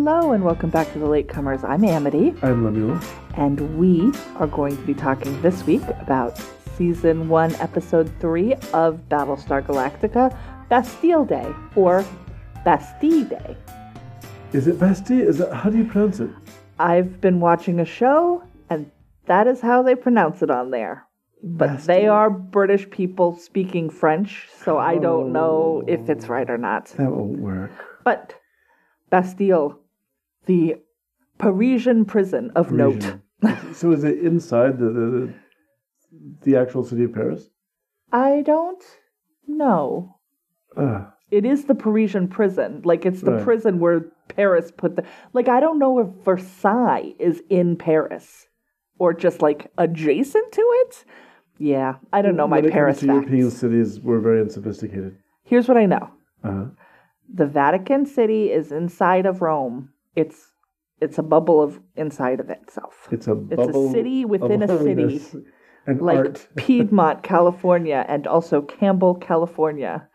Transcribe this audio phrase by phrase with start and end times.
[0.00, 1.68] Hello and welcome back to the Latecomers.
[1.68, 3.00] I'm Amity, I'm Lemuel.
[3.34, 6.40] and we are going to be talking this week about
[6.76, 10.38] season one, episode three of Battlestar Galactica,
[10.68, 12.04] Bastille Day or
[12.64, 13.56] Bastille Day.
[14.52, 15.28] Is it Bastille?
[15.28, 16.30] Is that how do you pronounce it?
[16.78, 18.88] I've been watching a show, and
[19.26, 21.08] that is how they pronounce it on there.
[21.42, 26.28] But they are British people speaking French, so I don't know if it's oh.
[26.28, 26.86] right or not.
[26.96, 27.72] That won't work.
[28.04, 28.34] But
[29.10, 29.80] Bastille,
[30.48, 30.76] the
[31.38, 33.04] Parisian prison of note.
[33.74, 35.34] So is it inside the, the
[36.42, 37.48] the actual city of Paris?
[38.10, 38.82] I don't
[39.46, 40.16] know.
[40.76, 42.80] Ah, It is the Parisian prison.
[42.84, 43.44] Like it's the Right.
[43.44, 48.48] prison where Paris put the like I don't know if Versailles is in Paris
[48.98, 51.04] or just like adjacent to it.
[51.58, 53.30] Yeah, I don't know my when it Paris comes to facts.
[53.30, 55.16] European cities, we're very unsophisticated.
[55.44, 56.10] Here's what I know.
[56.42, 56.66] Uh-huh.
[57.32, 59.90] The Vatican City is inside of Rome.
[60.18, 60.38] It's
[61.00, 63.08] it's a bubble of inside of itself.
[63.12, 65.20] It's a It's a city within a city.
[65.86, 66.48] and like art.
[66.56, 70.08] Piedmont, California, and also Campbell, California.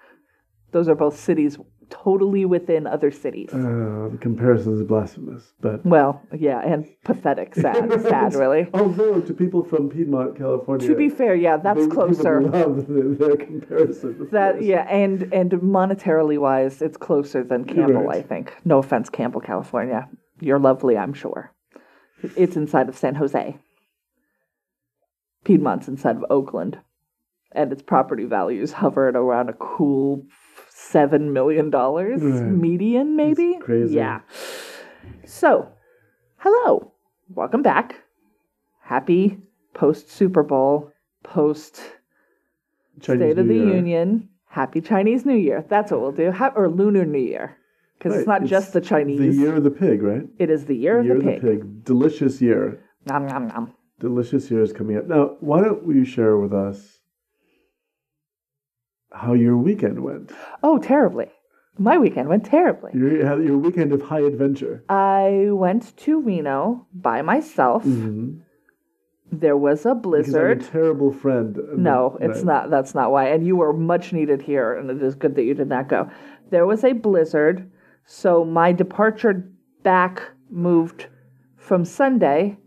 [0.72, 1.58] Those are both cities
[1.94, 3.50] totally within other cities.
[3.54, 8.68] Uh, the comparison is blasphemous, but well, yeah, and pathetic, sad, sad, really.
[8.74, 12.42] although to people from Piedmont, California, To be fair, yeah, that's closer.
[12.42, 14.28] Love the, their comparison.
[14.32, 14.66] That course.
[14.66, 18.04] yeah, and and monetarily wise, it's closer than Campbell.
[18.04, 18.18] right.
[18.18, 18.54] I think.
[18.66, 20.10] No offense, Campbell, California.
[20.40, 21.52] You're lovely, I'm sure.
[22.36, 23.58] It's inside of San Jose.
[25.44, 26.80] Piedmont's inside of Oakland,
[27.52, 30.26] and its property values hover around a cool
[30.94, 32.44] seven million dollars Right.
[32.52, 33.58] median, maybe.
[33.60, 33.96] crazy.
[33.96, 34.20] Yeah.
[35.26, 35.68] So,
[36.38, 36.92] hello,
[37.34, 37.96] welcome back.
[38.80, 39.40] Happy
[39.74, 40.92] post Super Bowl,
[41.24, 41.82] post
[43.02, 43.76] State of the Year.
[43.76, 44.30] Union.
[44.46, 45.66] Happy Chinese New Year.
[45.68, 46.32] That's what we'll do.
[46.32, 47.58] Ha- or Lunar New Year.
[47.98, 49.18] Because it's Right, not just the Chinese.
[49.18, 50.28] The year of the pig, right?
[50.38, 51.84] it is the year, year of the pig.
[51.86, 52.80] Delicious year.
[53.08, 53.74] Nom, nom, nom.
[54.00, 55.08] Delicious year is coming up.
[55.08, 57.00] Now, why don't you share with us
[59.14, 60.32] how your weekend went?
[60.64, 61.28] Oh, terribly.
[61.78, 62.92] My weekend went terribly.
[62.94, 64.84] Your, your weekend of high adventure.
[64.90, 67.84] I went to Reno by myself.
[67.84, 68.42] Mhm.
[69.32, 70.62] There was a Because I'm a blizzard.
[70.62, 71.58] terrible friend.
[71.76, 72.46] No, it's Right.
[72.46, 72.70] not.
[72.70, 73.26] That's not why.
[73.30, 76.08] And you were much needed here, and it is good that you did not go.
[76.52, 77.68] There was a blizzard,
[78.06, 79.50] so my departure
[79.82, 81.08] back moved
[81.56, 82.58] from Sunday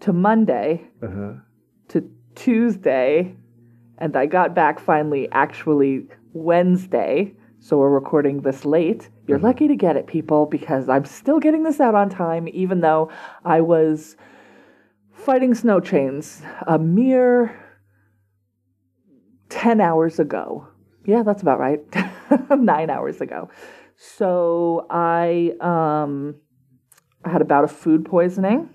[0.00, 1.34] to Monday Uh-huh.
[1.88, 2.02] to
[2.34, 3.36] Tuesday,
[4.00, 7.34] and I got back finally actually Wednesday.
[7.60, 9.10] So we're recording this late.
[9.26, 12.80] You're lucky to get it, people, because I'm still getting this out on time, even
[12.80, 13.10] though
[13.44, 14.16] I was
[15.12, 17.54] fighting snow chains a mere
[19.50, 20.66] 10 hours ago.
[21.04, 21.80] Yeah, that's about right.
[22.50, 23.50] Nine hours ago.
[23.96, 26.36] So I um,
[27.26, 28.70] had a bout of food poisoning.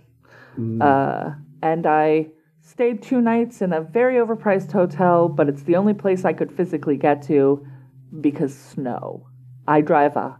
[0.81, 1.31] Uh,
[1.63, 2.27] and I
[2.65, 6.51] stayed two nights in a very overpriced hotel, but it's the only place I could
[6.51, 7.65] physically get to
[8.19, 9.27] because snow.
[9.67, 10.39] I drive a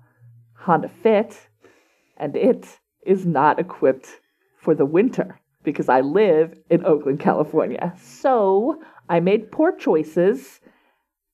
[0.53, 1.47] Honda Fit,
[2.17, 4.21] and it is not equipped
[4.57, 7.93] for the winter because I live in Oakland, California.
[8.01, 10.59] So I made poor choices,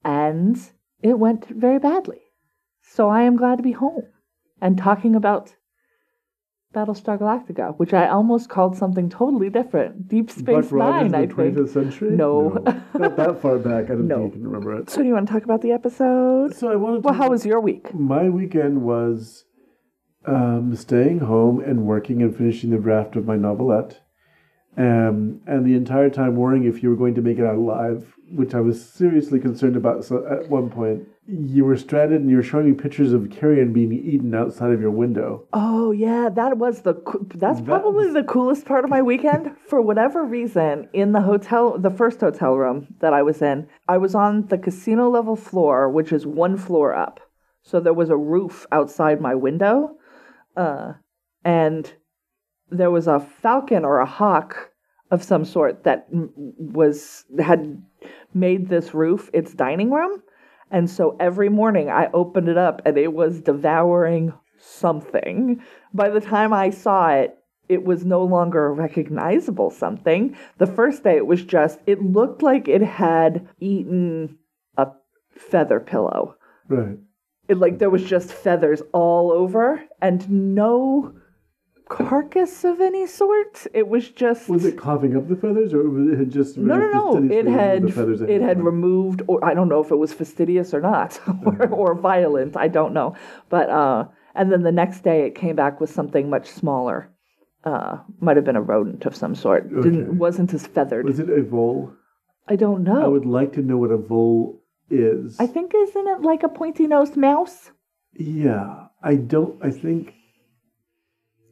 [0.03, 0.59] and
[1.01, 2.22] it went very badly.
[2.81, 4.07] So I am glad to be home
[4.62, 5.56] and talking about
[6.73, 10.07] Battlestar Galactica, which I almost called something totally different.
[10.07, 11.69] Deep Space Buck Nine, I in the 25th think.
[11.69, 12.11] century?
[12.11, 12.49] No.
[12.97, 13.85] Not that far back.
[13.85, 14.19] I don't No.
[14.19, 14.89] think you can remember it.
[14.89, 16.55] So, do you want to talk about the episode?
[16.55, 17.93] So I wanted Well, how was your week?
[17.93, 19.43] My weekend was
[20.25, 23.99] um, staying home and working and finishing the draft of my novelette.
[24.77, 28.15] Um, and the entire time worrying if you were going to make it out alive,
[28.33, 30.05] which I was seriously concerned about.
[30.05, 33.72] So at one point, you were stranded and you were showing me pictures of carrion
[33.72, 35.47] being eaten outside of your window.
[35.53, 36.94] Oh yeah, that was the
[37.36, 39.56] that's That probably was- the coolest part of my weekend.
[39.68, 43.98] For whatever reason, in the hotel, the first hotel room that I was in, I
[43.98, 47.19] was on the casino level floor, which is one floor up.
[47.63, 49.98] So there was a roof outside my window,
[50.57, 50.94] uh,
[51.45, 51.94] and
[52.69, 54.72] there was a falcon or a hawk
[55.12, 57.81] of some sort that was had
[58.34, 60.22] made this roof its dining room.
[60.71, 65.62] And so every morning I opened it up and it was devouring something.
[65.94, 67.38] By the time I saw it,
[67.68, 70.35] it was no longer a recognizable something.
[70.57, 74.38] The first day it was just, it looked like it had eaten
[74.77, 74.88] a
[75.29, 76.35] feather pillow.
[76.68, 76.97] Right.
[77.47, 81.13] It like there was just feathers all over and no
[81.91, 83.67] carcass of any sort.
[83.73, 86.89] It was just Was it coughing up the feathers, or it had just no, no,
[86.89, 87.33] no.
[87.33, 87.83] It had
[88.29, 91.95] it had removed, or I don't know if it was fastidious or not, or, or
[91.95, 92.55] violent.
[92.55, 93.15] I don't know,
[93.49, 94.05] but uh,
[94.35, 97.09] And then the next day it came back with something much smaller.
[97.63, 99.65] Uh, might have been a rodent of some sort.
[99.65, 99.89] Okay.
[99.89, 101.05] Didn't wasn't as feathered.
[101.05, 101.91] Was it a vole?
[102.47, 103.03] I don't know.
[103.03, 105.39] I would like to know what a vole is.
[105.39, 107.71] I think isn't it like a pointy nosed mouse?
[108.13, 109.63] yeah, I don't.
[109.63, 110.13] I think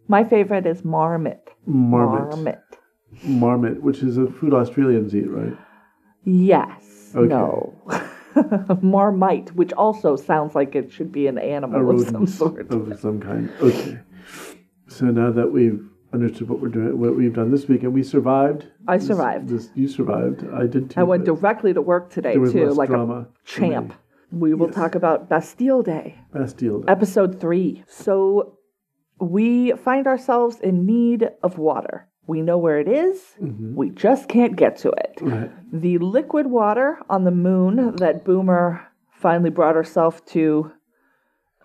[0.09, 1.51] My favorite is marmot.
[1.65, 2.59] marmot, Marmot.
[3.23, 5.55] marmot, which is a food Australians eat, right?
[6.25, 7.11] Yes.
[7.15, 7.27] Okay.
[7.29, 7.73] No.
[8.81, 12.69] Marmite, which also sounds like it should be an animal of some sort.
[12.71, 13.51] of some kind.
[13.61, 13.99] Okay.
[14.87, 15.83] So now that we've
[16.13, 18.65] understood what we're doing, what we've done this week, and we survived.
[18.87, 19.49] I This- survived.
[19.49, 20.45] This, you survived.
[20.53, 20.99] I did too.
[20.99, 23.93] I went directly to work today too, like a champ.
[24.31, 24.75] We will Yes.
[24.75, 26.81] talk about Bastille Day, Bastille.
[26.81, 26.91] Day.
[26.91, 27.83] episode three.
[27.87, 28.58] So
[29.19, 32.07] we find ourselves in need of water.
[32.27, 33.75] We know where it is, Mhm.
[33.75, 35.19] We just can't get to it.
[35.21, 35.51] Right.
[35.73, 38.81] The liquid water on the moon that Boomer
[39.11, 40.71] finally brought herself to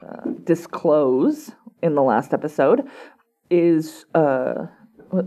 [0.02, 1.52] uh, disclose
[1.82, 2.86] in the last episode
[3.50, 4.66] is uh,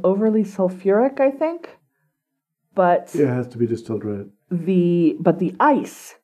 [0.03, 1.77] overly sulfuric, I think.
[2.75, 4.27] But yeah, It has to be distilled right.
[4.51, 6.15] the but the ice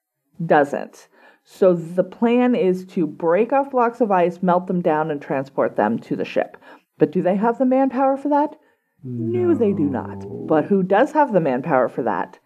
[0.46, 1.08] doesn't.
[1.44, 5.76] So the plan is to break off blocks of ice, melt them down, and transport
[5.76, 6.58] them to the ship.
[6.98, 8.56] But do they have the manpower for that?
[9.04, 10.24] No, they do not.
[10.48, 12.40] But who does have the manpower for that?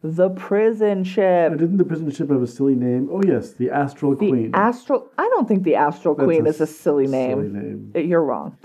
[0.00, 1.58] The prison Now, ship.
[1.58, 3.08] didn't the prison ship have a silly name?
[3.10, 4.50] Oh yes, the Astral The Queen.
[4.54, 5.08] Astral.
[5.18, 7.38] I don't think the Astral That's Queen a is a silly name.
[7.38, 8.08] Silly name.
[8.08, 8.56] You're wrong.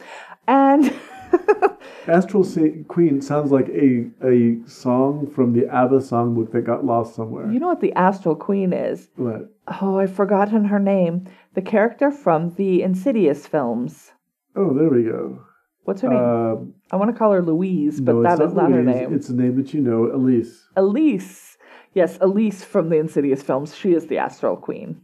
[0.47, 0.93] And
[2.07, 2.45] Astral
[2.87, 7.49] Queen sounds like a a song from the ABBA songbook that got lost somewhere.
[7.51, 9.09] you know what the Astral Queen is?
[9.15, 9.49] What?
[9.81, 11.29] Oh, I've forgotten her name.
[11.53, 14.11] The character from the Insidious films.
[14.55, 15.39] Oh, there we go.
[15.85, 16.17] What's her name?
[16.19, 19.13] Um, I want to call her Louise, but no, that it's is not her name.
[19.13, 20.65] It's a name that you know, Elise.
[20.75, 21.57] Elise.
[21.93, 23.75] Yes, Elise from the Insidious films.
[23.75, 25.02] She is the Astral Queen.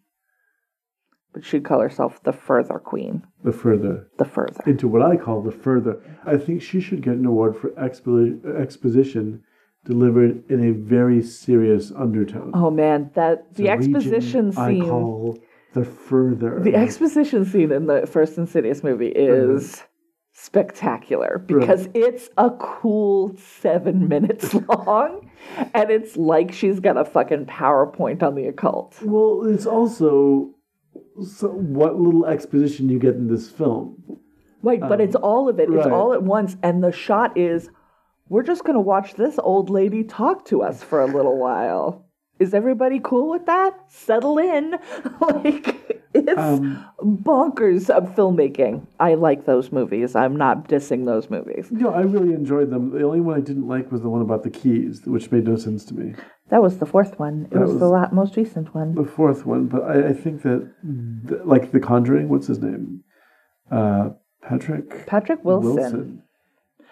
[1.33, 3.23] But she'd call herself the Further Queen.
[3.43, 4.63] The further The Further.
[4.65, 6.01] into what I call the further.
[6.25, 9.43] I think she should get an award for expo- exposition
[9.85, 12.51] delivered in a very serious undertone.
[12.53, 15.37] Oh man, that the, region exposition I call
[15.73, 16.59] the further.
[16.59, 19.83] The exposition scene in the first Insidious movie is
[20.33, 25.29] spectacular because it's a cool seven minutes long,
[25.73, 28.97] and it's like she's got a fucking PowerPoint on the occult.
[29.01, 30.51] Well, it's also
[31.23, 34.01] so what little exposition you get in this film.
[34.61, 35.69] Right, but it's all of it.
[35.69, 35.91] It's right.
[35.91, 37.69] all at once, and the shot is
[38.27, 42.05] we're just going to watch this old lady talk to us for a little while.
[42.39, 43.73] Is everybody cool with that?
[43.89, 44.71] Settle in.
[45.21, 48.87] like it's Um, bonkers of filmmaking.
[48.99, 50.15] I like those movies.
[50.15, 51.67] I'm not dissing those movies.
[51.71, 52.91] You know, I really enjoyed them.
[52.91, 55.55] The only one I didn't like was the one about the keys, which made no
[55.55, 56.15] sense to me.
[56.49, 57.45] That was the fourth one.
[57.45, 58.95] It That was, the was- la- most recent one.
[58.95, 60.71] The fourth one, but I, I think that,
[61.27, 63.03] th- like The Conjuring, what's his name?
[63.71, 64.09] Uh,
[64.41, 66.23] Patrick Patrick Wilson, Wilson.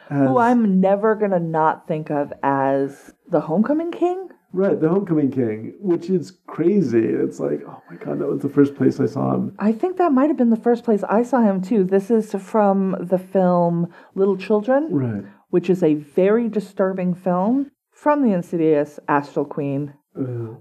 [0.09, 4.30] has- who I'm never gonna not think of as the Homecoming King.
[4.54, 7.04] Right, The Homecoming King, which is crazy.
[7.06, 9.54] It's like, oh my god, that was the first place I saw him.
[9.59, 11.83] I think that might have been the first place I saw him too.
[11.83, 15.24] This is from the film Little Children, Right.
[15.50, 19.94] which is a very disturbing film from the Insidious Astral Queen.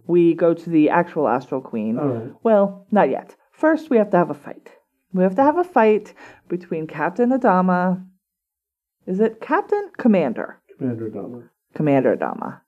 [0.07, 1.97] We go to the actual Astral Queen.
[1.97, 2.33] right.
[2.43, 3.37] Well, not yet.
[3.53, 4.71] First, we have to have a fight.
[5.13, 6.15] We have to have a fight
[6.49, 8.05] between Captain Adama.
[9.07, 9.91] Is it Captain?
[9.97, 10.61] Commander.
[10.77, 11.49] Commander Dahmer.
[11.75, 12.61] Commander Adama.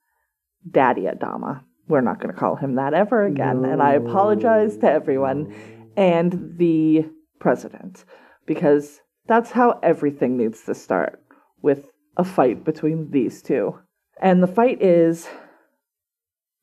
[0.69, 1.61] Daddy Adama.
[1.87, 3.65] We're not going to call him that ever again.
[3.65, 5.53] And I apologize to everyone
[5.97, 7.05] and the
[7.39, 8.05] president
[8.45, 11.21] because that's how everything needs to start
[11.61, 13.77] with a fight between these two.
[14.19, 15.27] And the fight is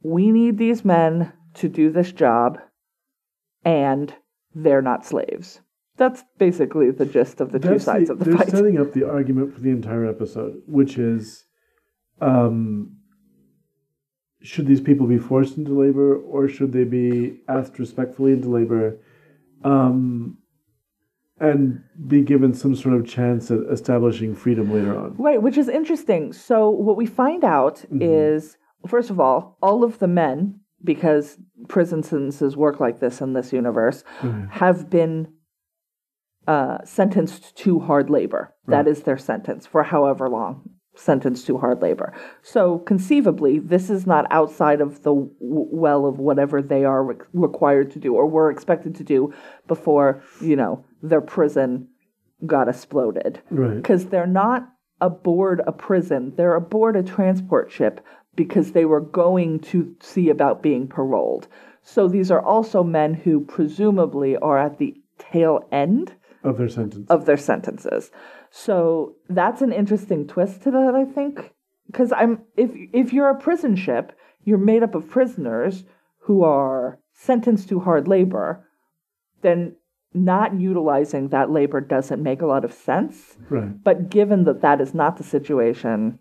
[0.02, 2.58] we need these men to do this job
[3.64, 4.14] and
[4.54, 5.60] they're not slaves.
[5.96, 8.50] That's basically the gist of the two sides the- of the they're fight.
[8.50, 11.44] setting up the argument for the entire episode, which is
[12.20, 12.96] um,
[14.42, 18.98] should these people be forced into labor or should they be asked respectfully into labor
[19.64, 20.38] um,
[21.38, 25.14] and be given some sort of chance at establishing freedom later on?
[25.16, 26.33] Right, which is interesting.
[26.33, 31.38] So, what we find out is, first of all, all of the men, because
[31.69, 34.05] prison sentences work like this in this universe,
[34.50, 35.28] have been
[36.47, 38.55] uh, sentenced to hard labor.
[38.69, 40.71] That is their sentence for however long.
[40.95, 42.14] Sentenced to hard labor.
[42.43, 47.16] So, conceivably, this is not outside of the w- well of whatever they are re-
[47.35, 49.35] required to do or were expected to do
[49.69, 51.88] before, you know, their prison
[52.44, 53.76] got exploded Right.
[53.76, 54.68] because they're not
[55.00, 56.32] aboard a prison.
[56.36, 58.00] They're aboard a transport ship
[58.34, 61.48] because they were going to see about being paroled.
[61.82, 67.08] So these are also men who presumably are at the tail end Of their sentence.
[67.08, 68.10] of their sentences.
[68.50, 71.52] So that's an interesting twist to that, I think.
[71.86, 74.12] Because I'm if if you're a prison ship,
[74.44, 75.84] you're made up of prisoners
[76.20, 78.66] who are sentenced to hard labor,
[79.42, 79.76] then
[80.14, 83.36] not utilizing that labor doesn't make a lot of sense.
[83.50, 83.82] right.
[83.82, 86.18] But given that that is not the situation,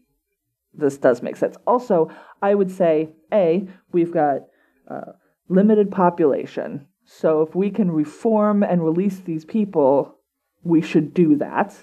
[0.73, 1.55] this does make sense.
[1.65, 2.09] Also,
[2.41, 4.41] I would say, A, we've got
[4.89, 5.13] uh,
[5.47, 6.87] limited population.
[7.05, 10.17] So if we can reform and release these people,
[10.63, 11.75] we should do that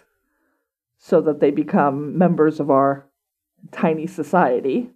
[0.99, 3.09] so that they become members of our
[3.71, 4.91] tiny society.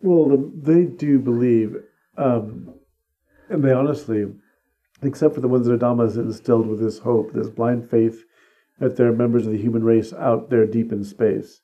[0.00, 1.76] Well, the, they do believe,
[2.16, 2.74] um,
[3.48, 4.26] and they honestly,
[5.06, 8.24] except for the ones that Adama has instilled with this hope, this blind faith
[8.78, 11.60] that there are members of the human race out there deep in space.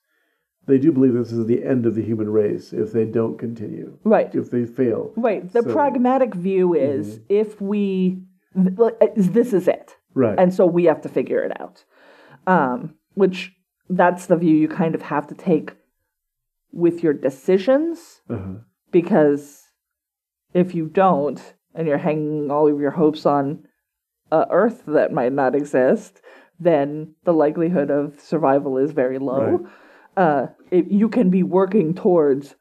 [0.67, 3.99] They do believe this is the end of the human race if they don't continue,
[4.05, 4.33] Right.
[4.35, 5.13] if they fail.
[5.17, 5.51] Right.
[5.53, 8.23] The So- pragmatic view is if we,
[8.55, 9.97] this is it.
[10.15, 10.39] Right.
[10.39, 11.85] and so we have to figure it out
[12.47, 13.53] um, which
[13.89, 15.77] that's the view you kind of have to take
[16.73, 18.55] with your decisions uh-huh.
[18.91, 19.63] because
[20.55, 23.65] if you don't and you're hanging all of your hopes on
[24.33, 26.21] a earth that might not exist
[26.61, 29.67] then the likelihood of survival is very low.
[30.17, 32.55] Uh, it, you can be working towards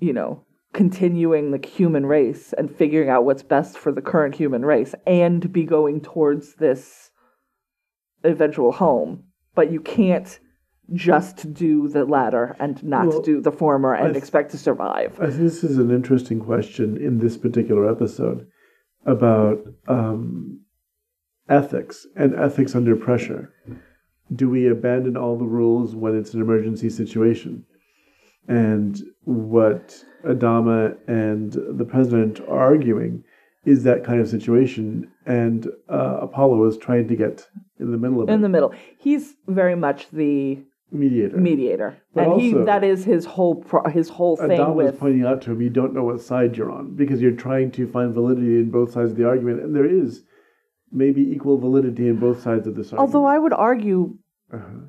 [0.00, 4.64] you know continuing the human race and figuring out what's best for the current human
[4.64, 7.10] race and be going towards this
[8.24, 9.22] eventual home.
[9.54, 10.40] But you can't
[10.92, 15.18] just do the latter and not Well, do the former and th- expect to survive
[15.18, 18.46] I think this is an interesting question in this particular episode
[19.06, 20.60] about um,
[21.48, 23.52] ethics and ethics under pressure.
[24.34, 27.64] Do we abandon all the rules when it's an emergency situation?
[28.48, 33.24] And what Adama and the president are arguing
[33.64, 37.46] is that kind of situation, and uh, Apollo is trying to get
[37.80, 40.62] in the middle of in it, In the middle he's very much the
[40.94, 41.36] mediator.
[41.36, 45.42] mediator But and he—that is his whole pro- his whole thing Adama was pointing out
[45.42, 48.56] to him, you don't know what side you're on because you're trying to find validity
[48.58, 50.22] in both sides of the argument, and there is
[50.92, 53.00] maybe equal validity in both sides of this argument.
[53.14, 54.16] although i would argue
[54.52, 54.86] Uh-huh.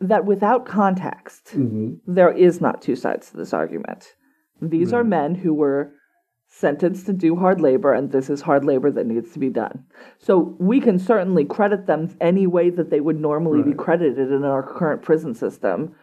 [0.00, 2.00] that without context Mhm.
[2.06, 4.14] there is not two sides to this argument.
[4.62, 5.94] These are men who were
[6.52, 9.84] sentenced to do hard labor, and this is hard labor that needs to be done.
[10.18, 14.44] So we can certainly credit them any way that they would normally be credited in
[14.44, 15.94] our current prison system,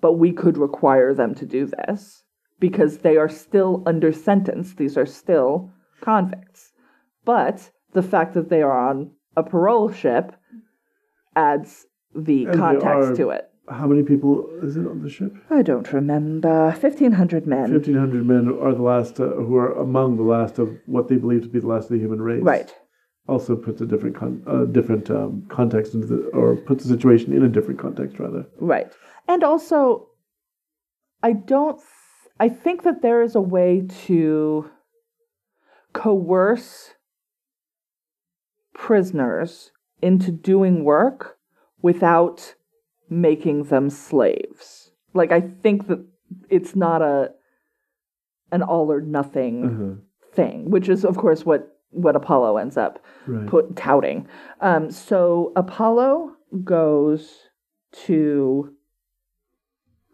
[0.00, 2.24] but we could require them to do this
[2.58, 4.74] because they are still under sentence.
[4.74, 6.72] These are still convicts.
[7.24, 10.34] But the fact that they are on a parole ship
[11.36, 13.48] adds the And context to it.
[13.68, 15.34] How many people is it on the ship?
[15.50, 16.66] I don't remember.
[16.70, 17.72] 1,500 men.
[17.72, 21.42] 1,500 men are the last, uh, who are among the last of what they believe
[21.42, 22.42] to be the last of the human race.
[22.42, 22.72] Right.
[23.28, 27.32] Also puts a different con- uh, different um, context into the, or puts the situation
[27.32, 28.46] in a different context, rather.
[28.60, 28.92] Right.
[29.26, 30.10] And also,
[31.24, 31.80] I don't,
[32.38, 34.70] I think that there is a way to
[35.92, 36.94] coerce
[38.74, 41.38] prisoners into doing work
[41.82, 42.54] without
[43.08, 44.90] making them slaves.
[45.14, 46.04] Like, I think that
[46.48, 47.30] it's not a,
[48.52, 49.94] an all or nothing Uh-huh.
[50.32, 53.46] thing, which is, of course, what, what Apollo ends up Right.
[53.46, 54.28] put touting.
[54.60, 56.32] Um, so Apollo
[56.64, 57.48] goes
[58.06, 58.72] to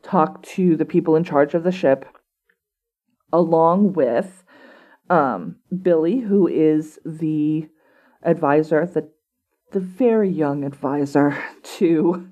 [0.03, 2.07] talk to the people in charge of the ship,
[3.33, 4.45] along with
[5.11, 7.69] um, Billy, who is the
[8.23, 9.11] advisor, the
[9.73, 12.29] the very young advisor to.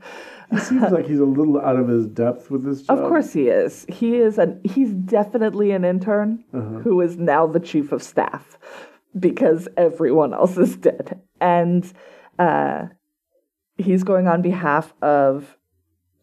[0.51, 2.99] He seems like he's a little out of his depth with this job.
[2.99, 3.87] Of course he is.
[3.89, 6.79] He is an he's definitely an intern Uh-huh.
[6.81, 8.59] who is now the chief of staff
[9.19, 11.21] because everyone else is dead.
[11.41, 11.91] And
[12.39, 12.87] uh,
[13.77, 15.57] he's going on behalf of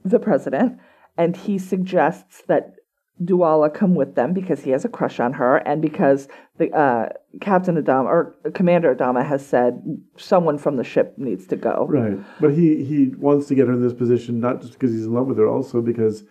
[0.04, 0.80] the president
[1.18, 2.76] and he suggests that
[3.24, 7.10] Dualla come with them because he has a crush on her and because the uh,
[7.42, 9.82] Captain Adama or Commander Adama has said
[10.18, 11.88] someone from the ship needs to go.
[11.90, 12.18] Right.
[12.40, 15.14] But he, he wants to get her in this position not just because he's in
[15.14, 16.24] love with her, also because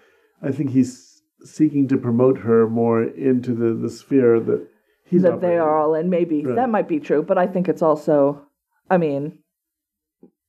[0.43, 4.67] I think he's seeking to promote her more into the, the sphere that
[5.05, 6.09] he's that they are all in.
[6.11, 6.57] Maybe Right.
[6.57, 8.43] that might be true, but I think it's also,
[8.91, 9.39] I mean,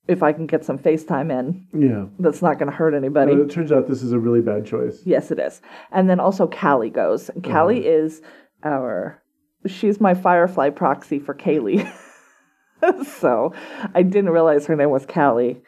[0.07, 2.05] if I can get some FaceTime in, Yeah.
[2.19, 3.33] that's not going to hurt anybody.
[3.35, 5.01] But it turns out this is a really bad choice.
[5.05, 5.61] yes, it is.
[5.91, 7.29] And then also Callie goes.
[7.29, 8.05] And Callie Uh-huh.
[8.05, 8.21] is
[8.63, 9.21] our,
[9.65, 11.89] she's my Firefly proxy for Kaylee.
[13.19, 13.53] so
[13.93, 15.61] I didn't realize her name was Callie.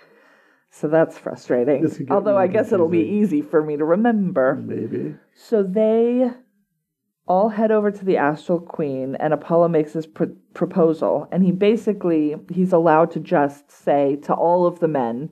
[0.71, 1.81] So that's frustrating.
[1.81, 4.55] This could get Although I really guess it'll be easy for me to remember.
[4.55, 5.15] Maybe.
[5.33, 6.29] So they
[7.29, 11.27] all head over to the astral queen and apollo makes his pr- proposal.
[11.31, 15.29] And he basically he's allowed to just say to all of the men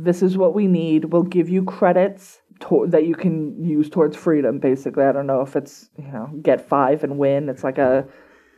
[0.00, 1.06] this is what we need.
[1.06, 5.04] We'll give you credits to- that you can use towards freedom basically.
[5.04, 7.48] I don't know if it's you know get five and win.
[7.48, 8.06] It's like a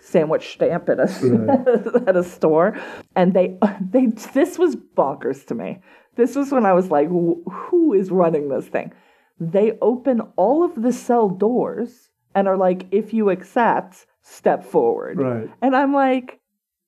[0.01, 2.79] sandwich stamp at a at a store.
[3.15, 3.59] And they
[3.91, 5.81] they this was bonkers to me.
[6.17, 8.93] This was when i was like who is running this thing?
[9.39, 15.19] They open all of the cell doors and are like if you accept step forward.
[15.19, 15.51] Right.
[15.63, 16.41] and i'm like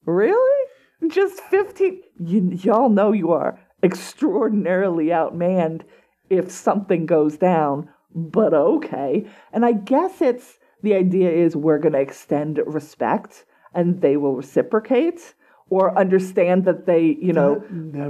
[0.04, 0.68] really?
[1.08, 5.82] Just 15 you, y'all know you are extraordinarily outmanned
[6.30, 9.26] if something goes down but okay.
[9.52, 13.44] And i guess it's the idea is we're going to extend respect
[13.74, 15.34] and they will reciprocate
[15.70, 17.64] or understand that they you know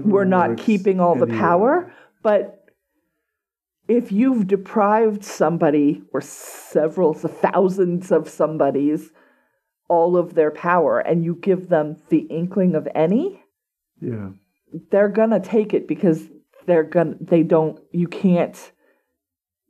[0.05, 2.62] we're not keeping all the power but
[3.97, 9.11] if you've deprived somebody or several thousands of somebody's
[9.89, 13.43] all of their power and you give them the inkling of any
[14.01, 14.31] Yeah.
[14.91, 16.21] they're gonna take it because
[16.67, 18.59] they're gonna they don't you can't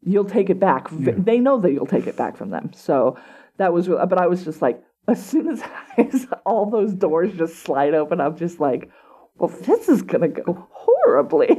[0.03, 1.15] you'll take it back Yeah.
[1.17, 3.17] they know that you'll take it back from them so
[3.57, 5.63] that was but i was just like as soon as,
[5.99, 8.89] as all those doors just slide open i'm just like
[9.37, 11.51] well this is gonna go horribly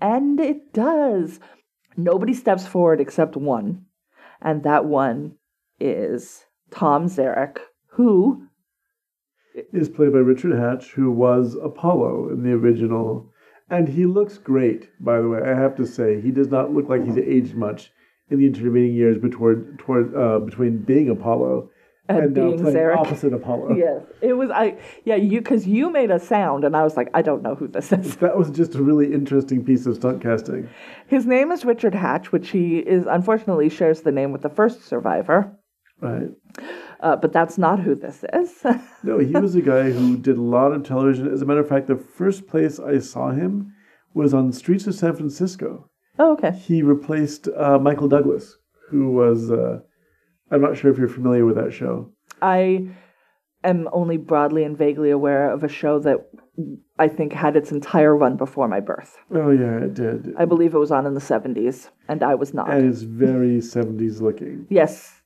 [0.00, 1.40] and it does
[1.96, 3.84] nobody steps forward except one
[4.42, 5.34] and that one
[5.80, 8.46] is tom zarek who
[9.72, 13.32] Is played by Richard Hatch, who was Apollo in the original.
[13.70, 15.40] And he looks great, by the way.
[15.40, 17.90] I have to say, he does not look like he's aged much
[18.30, 21.70] in the intervening years between toward uh, between being Apollo
[22.08, 22.96] And and, being Zarek.
[22.96, 23.74] opposite Apollo.
[23.76, 24.50] Yes, it was.
[24.50, 27.54] I yeah, you because you made a sound, and I was like, I don't know
[27.56, 28.16] who this is.
[28.16, 30.68] That was just a really interesting piece of stunt casting.
[31.08, 34.84] His name is Richard Hatch, which he is unfortunately shares the name with the first
[34.84, 35.52] survivor,
[36.00, 36.28] Right.
[37.00, 38.62] uh, but that's not who this is.
[39.02, 41.32] No, he was a guy who did a lot of television.
[41.32, 43.72] As a matter of fact, the first place I saw him
[44.14, 45.88] was on Streets of San Francisco.
[46.18, 46.52] oh, okay.
[46.52, 48.58] He replaced uh, Michael Douglas,
[48.90, 49.50] who was.
[49.50, 49.80] Uh,
[50.50, 52.10] I'm not sure if you're familiar with that show.
[52.40, 52.88] I
[53.64, 56.28] am only broadly and vaguely aware of a show that
[56.98, 59.16] I think had its entire run before my birth.
[59.34, 60.34] Oh yeah, it did.
[60.38, 62.70] I believe it was on in the seventies, and I was not.
[62.70, 64.66] and it's very 70s looking.
[64.70, 65.22] Yes.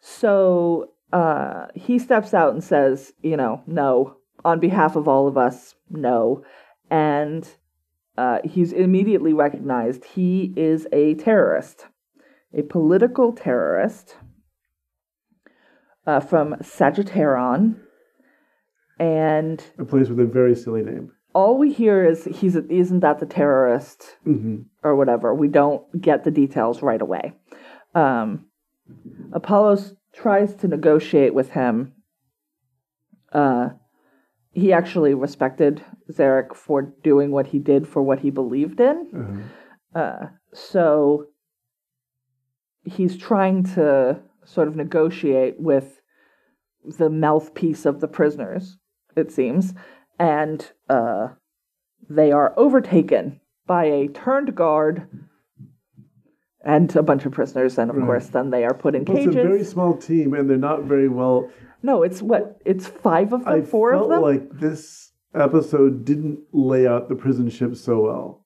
[0.00, 5.36] So uh, he steps out and says, you know, no, on behalf of all of
[5.36, 6.44] us, no.
[6.90, 7.48] And
[8.16, 11.86] uh, he's immediately recognized he is a terrorist,
[12.56, 14.16] a political terrorist
[16.10, 17.76] uh, from Sagittaron.
[18.98, 21.12] And A place with a very silly name.
[21.34, 25.28] all we hear is he's isn't that the terrorist hmm or whatever.
[25.34, 27.24] We don't get the details right away.
[27.94, 28.46] Um,
[29.32, 29.78] Apollo
[30.12, 31.92] tries to negotiate with him.
[33.32, 33.66] Uh,
[34.52, 35.84] he actually respected
[36.16, 38.96] Zarek for doing what he did for what he believed in.
[39.14, 40.00] Uh-huh.
[40.00, 41.26] Uh, so
[42.82, 45.99] he's trying to sort of negotiate with
[46.84, 48.78] the mouthpiece of the prisoners,
[49.16, 49.74] it seems,
[50.18, 51.28] and uh,
[52.08, 55.06] they are overtaken by a turned guard
[56.62, 58.04] and a bunch of prisoners, and of Right.
[58.06, 59.36] course, then they are put in Well, it's cages.
[59.44, 61.48] a very small team, and they're not very well.
[61.82, 62.60] No, it's what?
[62.66, 64.20] It's five of them, I four of them.
[64.20, 68.36] like this episode didn't lay out the prison ship so well.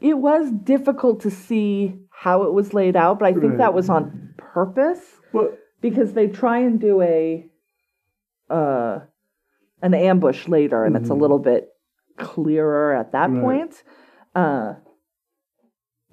[0.00, 3.58] it was difficult to see how it was laid out, but I think Right.
[3.58, 5.20] that was on purpose.
[5.34, 5.50] Well,
[5.82, 7.49] because they try and do a
[8.50, 9.00] uh
[9.82, 11.20] an ambush later and it's a Mhm.
[11.20, 11.68] little bit
[12.18, 13.40] clearer at that Right.
[13.40, 13.82] point
[14.34, 14.74] uh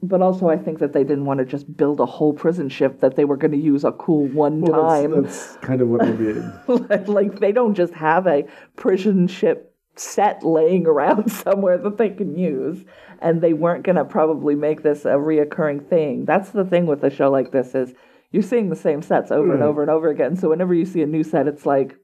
[0.04, 3.00] but also I think that they didn't want to just build a whole prison ship
[3.00, 5.90] that they were going to use a cool one well time that's, that's kind of
[5.90, 6.54] what I mean.
[6.68, 8.46] like, like they don't just have a
[8.76, 12.86] prison ship set laying around somewhere that they can use
[13.20, 17.04] and they weren't going to probably make this a reoccurring thing that's the thing with
[17.04, 17.94] a show like this is
[18.32, 21.02] you're seeing the same sets over and over and over again so whenever you see
[21.02, 21.96] a new set it's like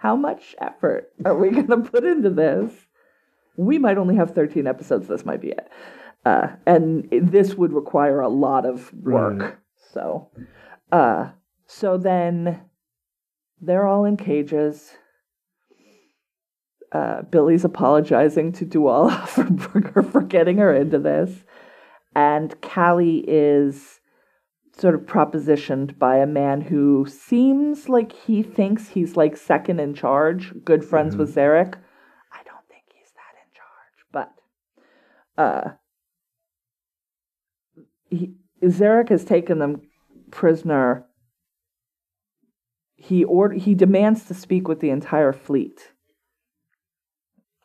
[0.00, 2.72] how much effort are we going to put into this
[3.56, 5.68] we might only have 13 episodes this might be it
[6.24, 9.54] uh, and this would require a lot of work Right.
[9.92, 10.28] so
[10.92, 11.30] uh,
[11.66, 12.62] so then
[13.60, 14.90] they're all in cages.
[16.92, 21.44] Uh, Billy's apologizing to Dualla for, Burger for getting her into this.
[22.16, 23.99] And Callie is
[24.80, 29.94] sort of propositioned by a man who seems like he thinks he's like second in
[29.94, 31.74] charge, good friends with Zarek.
[32.32, 34.32] I don't think he's that in charge,
[35.36, 35.70] but uh,
[38.08, 39.82] he, Zarek has taken them
[40.30, 41.06] prisoner
[43.00, 45.92] he order he demands to speak with the entire fleet.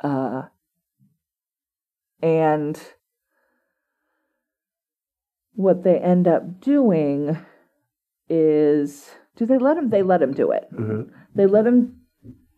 [0.01, 0.43] Uh,
[2.21, 2.79] and
[5.55, 7.37] what they end up doing
[8.29, 9.89] is do they let him?
[9.89, 10.67] They let him do it.
[10.77, 11.03] Uh-huh.
[11.33, 12.01] they let him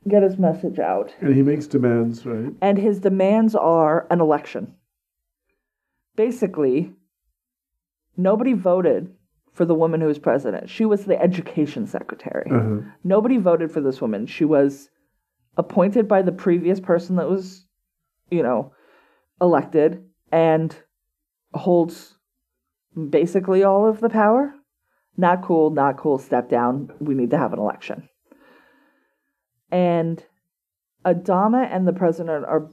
[0.07, 1.13] get his message out.
[1.21, 2.53] And he makes demands, right?
[2.61, 4.73] and his demands are an election.
[6.15, 6.93] Basically
[8.15, 9.13] nobody voted
[9.53, 10.69] for the woman who was president.
[10.69, 12.49] She was the education secretary.
[12.51, 12.77] Uh-huh.
[13.03, 14.25] nobody voted for this woman.
[14.27, 14.89] She was
[15.57, 17.65] appointed by the previous person that was
[18.29, 18.73] you know
[19.41, 20.75] elected and
[21.53, 22.16] holds
[23.09, 24.53] basically all of the power.
[25.15, 26.91] Not cool not cool step down.
[26.99, 28.07] We need to have an election.
[29.71, 30.23] And
[31.05, 32.69] adama and the president are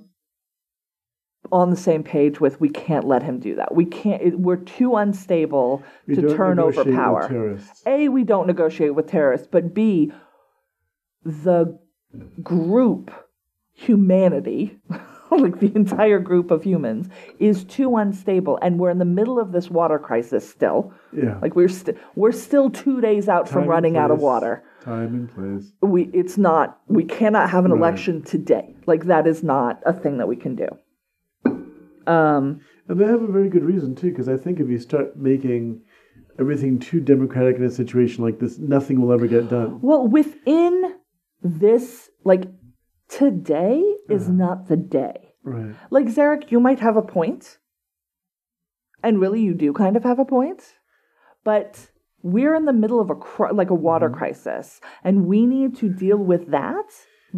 [1.53, 3.75] on the same page with we can't let him do that.
[3.75, 7.29] We can't it, we're too unstable We to turn over power.
[7.29, 7.83] terrorists.
[7.87, 10.13] a, we don't negotiate with terrorists, but B,
[11.25, 11.79] the
[12.43, 13.11] group,
[13.73, 14.79] humanity,
[15.45, 19.53] like the entire group of humans, is too unstable, and we're in the middle of
[19.53, 20.93] this water crisis still.
[21.13, 21.39] Yeah.
[21.43, 24.63] Like we're st- we're still two days out from running out of water.
[24.83, 25.73] Time and place.
[25.81, 27.79] We it's not we cannot have an Right.
[27.79, 28.75] election today.
[28.87, 30.69] Like that is not a thing that we can do.
[32.07, 35.17] Um, And they have a very good reason too, because I think if you start
[35.17, 35.81] making
[36.39, 39.79] everything too democratic in a situation like this, nothing will ever get done.
[39.81, 40.95] Well, within
[41.43, 42.45] this, like
[43.09, 44.33] today is Uh-huh.
[44.33, 45.24] not the day.
[45.45, 45.75] Right.
[45.91, 47.59] Like Zarek, you might have a point,
[49.03, 50.63] and really, you do kind of have a point,
[51.45, 51.91] but
[52.23, 54.19] we're in the middle of a like a water Mm-hmm.
[54.19, 56.87] crisis, and we need to deal with that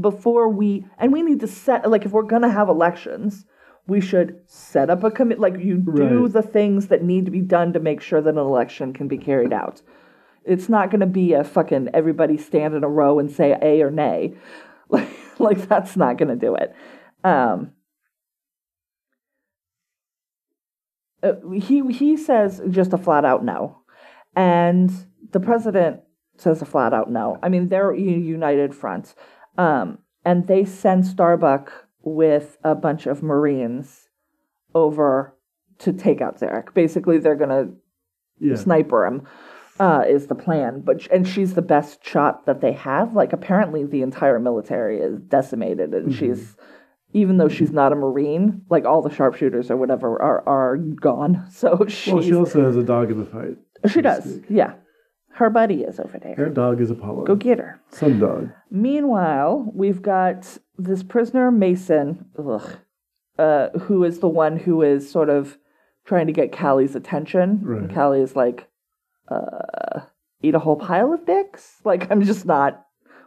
[0.01, 3.45] before we and we need to set like if we're gonna have elections.
[3.89, 6.33] We should set up a commit like you do Right.
[6.33, 9.17] the things that need to be done to make sure that an election can be
[9.17, 9.81] carried out.
[10.45, 13.81] It's not going to be a fucking everybody stand in a row and say a
[13.83, 14.35] or nay.
[14.89, 16.75] Like, like that's not going to do it.
[17.23, 17.75] Um,
[21.23, 23.79] uh, he he says just a flat out no,
[24.35, 24.91] and
[25.33, 26.01] the president
[26.37, 27.39] says a flat out no.
[27.43, 29.15] I mean they're a united front,
[29.59, 34.09] um, and they send Starbuck with a bunch of Marines
[34.75, 35.35] over
[35.79, 36.73] to take out Zarek.
[36.75, 37.69] Basically, they're gonna
[38.39, 38.57] Yeah.
[38.57, 39.27] sniper him
[39.81, 43.85] uh, is the plan but and she's the best shot that they have like apparently
[43.85, 46.19] the entire military is decimated and Mm-hmm.
[46.19, 46.57] she's
[47.13, 51.47] even though she's not a marine like all the sharpshooters or whatever are are gone
[51.51, 53.57] so she's, Well, she also has a dog in the fight.
[53.91, 54.75] she does yeah
[55.35, 57.25] her buddy is over there Her dog is Apollo.
[57.25, 58.51] go get her Some dog.
[58.71, 62.79] Meanwhile, we've got this prisoner Mason, ugh,
[63.39, 65.59] uh, who is the one who is sort of
[66.07, 67.63] trying to get Callie's attention.
[67.67, 68.67] And Callie is like,
[69.29, 70.01] uh,
[70.43, 71.81] eat a whole pile of dicks.
[71.85, 72.85] Like, I'm just not.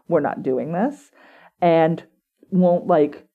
[0.07, 1.11] We're not doing this,
[1.61, 2.01] and
[2.49, 3.27] won't like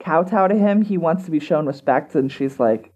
[0.00, 0.82] kowtow to him.
[0.82, 2.92] He wants to be shown respect, and she's like,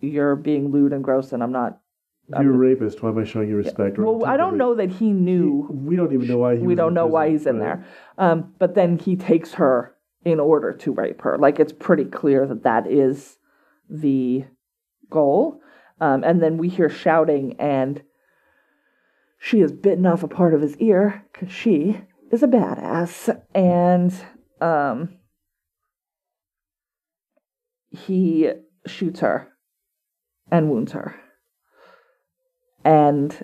[0.00, 1.80] "You're being lewd and gross, and I'm not."
[2.40, 3.02] You're a rapist.
[3.02, 3.98] Why am I showing you respect?
[3.98, 6.74] Or Well, I don't know that he knew We don't even know why he we
[6.74, 7.78] don't know why prison, he's in right?
[7.78, 7.86] there.
[8.18, 9.94] Um, but then he takes her
[10.26, 11.38] in order to rape her.
[11.38, 13.38] Like it's pretty clear that that is
[13.88, 14.44] the
[15.08, 15.62] goal.
[16.00, 18.02] Um, and then we hear shouting, and
[19.38, 23.40] she has bitten off a part of his ear because she is a badass.
[23.54, 24.14] And
[24.60, 25.17] um,
[27.90, 28.50] he
[28.86, 29.48] shoots her
[30.50, 31.14] and wounds her.
[32.84, 33.36] And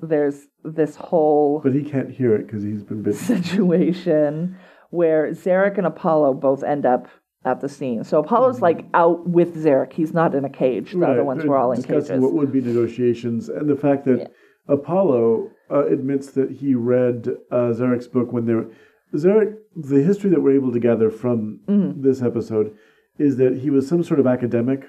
[0.00, 3.18] there's this whole But he can't hear it because he's been bitten.
[3.18, 4.56] situation
[4.90, 7.08] where Zarek and Apollo both end up
[7.44, 8.04] at the scene.
[8.04, 9.92] So Apollo's like out with Zarek.
[9.92, 10.92] He's not in a cage.
[10.92, 11.18] The other Mm-hmm.
[11.18, 12.22] Right, ones they're were all in discussing cages.
[12.22, 14.32] what would be negotiations, and the fact that
[14.68, 18.68] Apollo uh, admits that he read uh, Zarek's book when they were
[19.14, 19.54] Zarek.
[19.76, 22.02] The history that we're able to gather from Mm-hmm.
[22.02, 22.74] this episode
[23.18, 24.86] is that he was some sort of academic,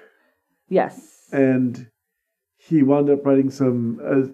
[0.70, 1.28] yes.
[1.32, 1.90] and
[2.58, 4.28] he wound up writing some uh,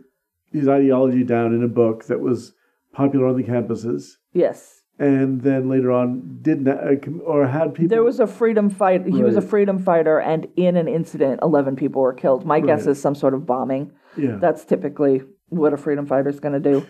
[0.51, 2.53] his ideology down in a book that was
[2.93, 4.17] popular on the campuses.
[4.33, 4.81] Yes.
[4.99, 7.89] And then later on, did not uh, or had people.
[7.89, 9.05] There was a freedom fight.
[9.07, 12.45] He was a freedom fighter, and in an incident, 11 people were killed.
[12.45, 13.91] My guess is some sort of bombing.
[14.15, 14.37] yeah.
[14.39, 16.85] That's typically what a freedom fighter is going to do.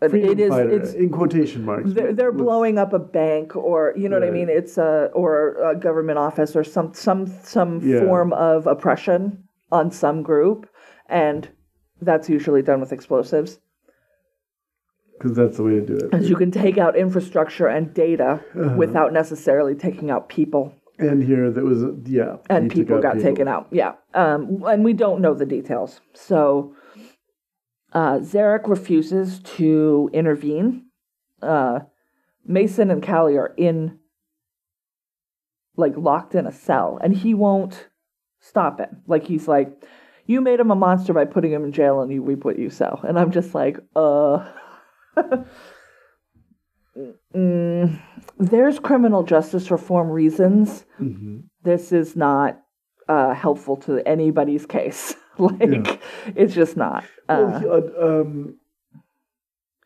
[0.00, 0.50] Freedom it is.
[0.50, 1.92] fighter, It's in quotation marks.
[1.92, 5.56] they're, they're blowing up a bank or you know what i mean it's a or
[5.70, 8.00] a government office or some some some Yeah.
[8.00, 10.68] form of oppression on some group
[11.08, 11.48] and
[12.00, 13.58] that's usually done with explosives
[15.18, 16.10] because that's the way to do it.
[16.10, 18.76] because you can take out infrastructure and data Uh-huh.
[18.76, 23.30] without necessarily taking out people And here that was yeah, and people got people.
[23.30, 26.72] taken out yeah um, and we don't know the details so
[27.92, 30.88] uh, zarek refuses to intervene
[31.42, 31.80] uh,
[32.44, 33.98] Mason and Callie are in,
[35.76, 37.88] like, locked in a cell, and he won't
[38.40, 39.02] stop him.
[39.06, 39.84] Like, he's like,
[40.26, 42.70] You made him a monster by putting him in jail, and you, reap what you
[42.70, 43.00] sow.
[43.06, 44.50] And I'm just like, Uh.
[47.34, 48.00] mm,
[48.38, 50.84] there's criminal justice reform reasons.
[50.96, 52.60] hmm This is not
[53.08, 55.14] uh, helpful to anybody's case.
[55.60, 55.96] like, Yeah.
[56.36, 57.04] it's just not.
[57.28, 58.54] Uh, he- uh, um,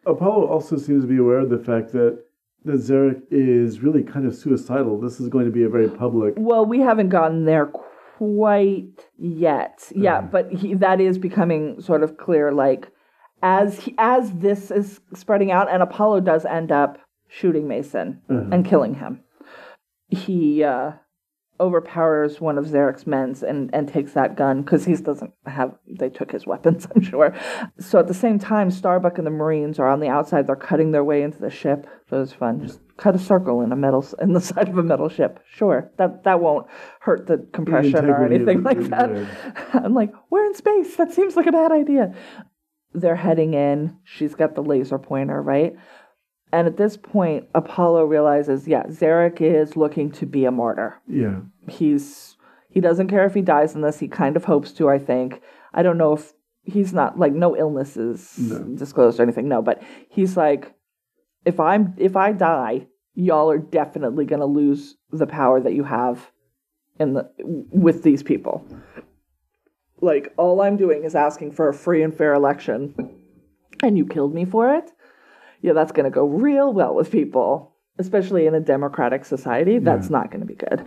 [0.06, 2.18] Apollo also seems to be aware of the fact that
[2.64, 5.00] that Zarek is really kind of suicidal.
[5.00, 6.34] This is going to be a very public.
[6.36, 9.90] Well, we haven't gotten there quite yet.
[9.94, 10.30] Yeah, Mhm.
[10.30, 12.52] but he, that is becoming sort of clear.
[12.52, 12.88] Like
[13.42, 18.44] as he, as this is spreading out, and Apollo does end up shooting Mason Uh-huh.
[18.52, 19.20] and killing him.
[20.08, 20.92] He uh,
[21.60, 25.74] overpowers one of Zarek's men's and, and takes that gun because he doesn't have.
[25.86, 27.34] They took his weapons, I'm sure.
[27.78, 30.46] So at the same time, Starbuck and the Marines are on the outside.
[30.46, 31.86] They're cutting their way into the ship.
[32.08, 32.66] So it's fun.
[32.66, 35.40] Just cut a circle in a metal in the side of a metal ship.
[35.54, 36.66] Sure, that that won't
[37.00, 39.10] hurt the compression or anything like that.
[39.74, 40.96] I'm like, we're in space.
[40.96, 42.14] That seems like a bad idea.
[42.94, 43.96] They're heading in.
[44.04, 45.74] She's got the laser pointer, right?
[46.52, 51.00] And at this point, Apollo realizes, yeah, Zarek is looking to be a martyr.
[51.08, 51.40] Yeah.
[51.68, 52.36] He's
[52.68, 53.98] he doesn't care if he dies in this.
[53.98, 55.40] He kind of hopes to, I think.
[55.74, 56.32] I don't know if
[56.64, 58.58] he's not like no illnesses No.
[58.76, 59.48] disclosed or anything.
[59.48, 60.74] No, but he's like,
[61.44, 66.30] if I'm if I die, y'all are definitely gonna lose the power that you have
[67.00, 68.66] in the with these people.
[70.00, 72.94] Like all I'm doing is asking for a free and fair election,
[73.82, 74.90] and you killed me for it.
[75.62, 79.79] Yeah, that's gonna go real well with people, especially in a democratic society.
[79.79, 80.85] That's not gonna be good.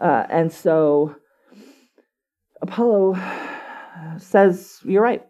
[0.00, 1.14] Uh, and so
[2.60, 3.16] Apollo
[4.18, 5.24] says, "You're right.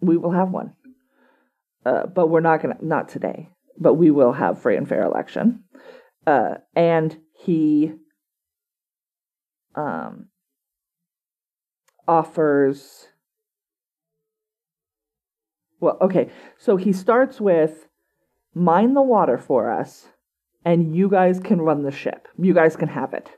[0.00, 0.74] We will have one,
[1.86, 3.48] uh, but we're not gonna not today.
[3.78, 5.64] But we will have free and fair election."
[6.26, 7.94] Uh, and he
[9.76, 10.28] um,
[12.08, 13.06] offers.
[15.80, 16.30] Well, okay.
[16.58, 17.88] So he starts with
[18.54, 20.06] mine the water for us,
[20.64, 22.28] and you guys can run the ship.
[22.38, 23.30] You guys can have it.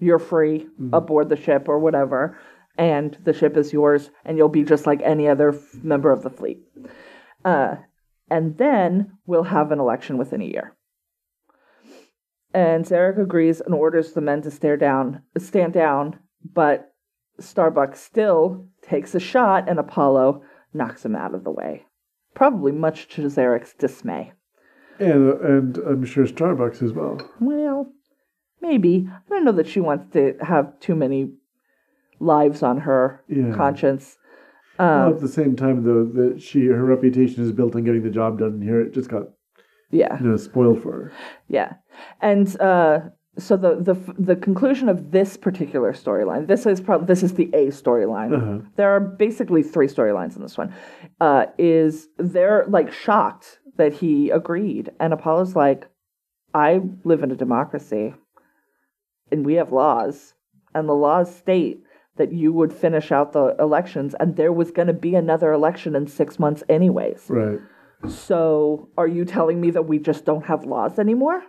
[0.00, 2.38] You're free aboard the ship or whatever,
[2.76, 6.22] and the ship is yours, and you'll be just like any other f- member of
[6.22, 6.62] the fleet.
[7.44, 7.76] Uh,
[8.30, 10.76] and then we'll have an election within a year.
[12.52, 16.92] And Zarek agrees and orders the men to stare down, stand down, but
[17.38, 21.84] Starbuck still takes a shot, and Apollo knocks him out of the way,
[22.34, 24.32] probably much to Zarek's dismay.
[24.98, 27.18] And and I'm sure Starbuck's as well.
[27.40, 27.92] Well,
[28.60, 29.08] maybe.
[29.10, 31.32] I don't know that she wants to have too many
[32.20, 33.52] lives on her Yeah.
[33.54, 34.18] conscience.
[34.78, 38.02] well, Um, at the same time, though, that she her reputation is built on getting
[38.02, 38.60] the job done.
[38.62, 39.28] Here, it just got
[39.90, 41.12] yeah, you know spoiled for her.
[41.48, 41.74] yeah.
[42.20, 43.00] And uh,
[43.38, 47.50] so the, the the conclusion of this particular storyline, this is probably this is the
[47.52, 48.36] A storyline.
[48.36, 48.68] Uh-huh.
[48.76, 50.72] There are basically three storylines in this one.
[51.20, 55.88] Uh, is they're like shocked that he agreed, and Apollo's like,
[56.52, 58.14] I live in a democracy,
[59.32, 60.34] and we have laws,
[60.74, 61.82] and the laws state
[62.16, 65.96] that you would finish out the elections, and there was going to be another election
[65.96, 67.24] in six months, anyways.
[67.28, 67.58] Right.
[68.08, 71.42] So, are you telling me that we just don't have laws anymore?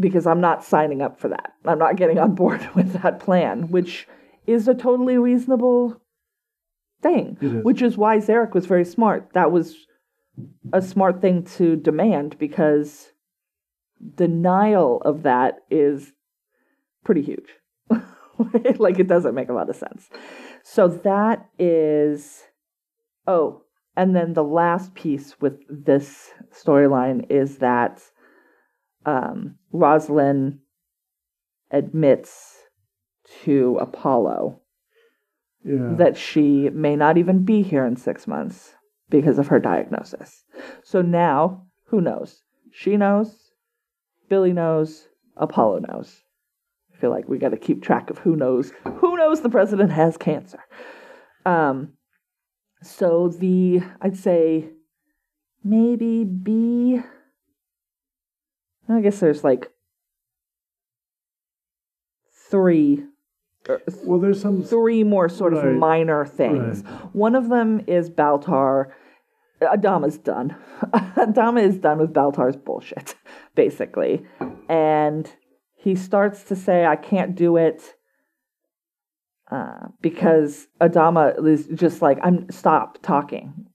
[0.00, 1.52] Because I'm not signing up for that.
[1.64, 4.08] I'm not getting on board with that plan, which
[4.46, 6.00] is a totally reasonable
[7.02, 7.36] thing.
[7.40, 7.64] Is.
[7.64, 9.30] Which is why Zarek was very smart.
[9.34, 9.86] That was
[10.72, 13.12] a smart thing to demand because
[14.14, 16.12] denial of that is
[17.04, 17.48] pretty huge.
[18.78, 20.08] like it doesn't make a lot of sense.
[20.62, 22.44] So that is
[23.26, 23.62] oh,
[23.96, 28.02] and then the last piece with this storyline is that
[29.06, 30.60] um, Roslin
[31.70, 32.56] admits
[33.44, 34.60] to Apollo
[35.64, 35.94] Yeah.
[35.96, 38.74] that she may not even be here in six months
[39.08, 40.44] because of her diagnosis.
[40.82, 42.42] So now, who knows?
[42.72, 43.50] She knows,
[44.28, 46.22] Billy knows, Apollo knows.
[46.94, 48.72] I feel like we got to keep track of who knows.
[49.00, 50.60] Who knows the president has cancer?
[51.44, 51.94] Um,
[52.82, 54.70] so the I'd say
[55.64, 57.00] maybe B.
[58.92, 59.70] I guess there's like
[62.50, 63.04] three
[64.02, 64.62] well, there's some.
[64.62, 66.82] three more sort of minor things.
[67.12, 68.92] One of them is Baltar.
[69.60, 70.56] Adama's done.
[70.82, 73.14] Adama is done with Baltar's bullshit,
[73.54, 74.24] basically.
[74.68, 75.30] And
[75.76, 77.94] he starts to say, I can't do it
[79.52, 83.66] uh, because Adama is just like, I'm stop talking.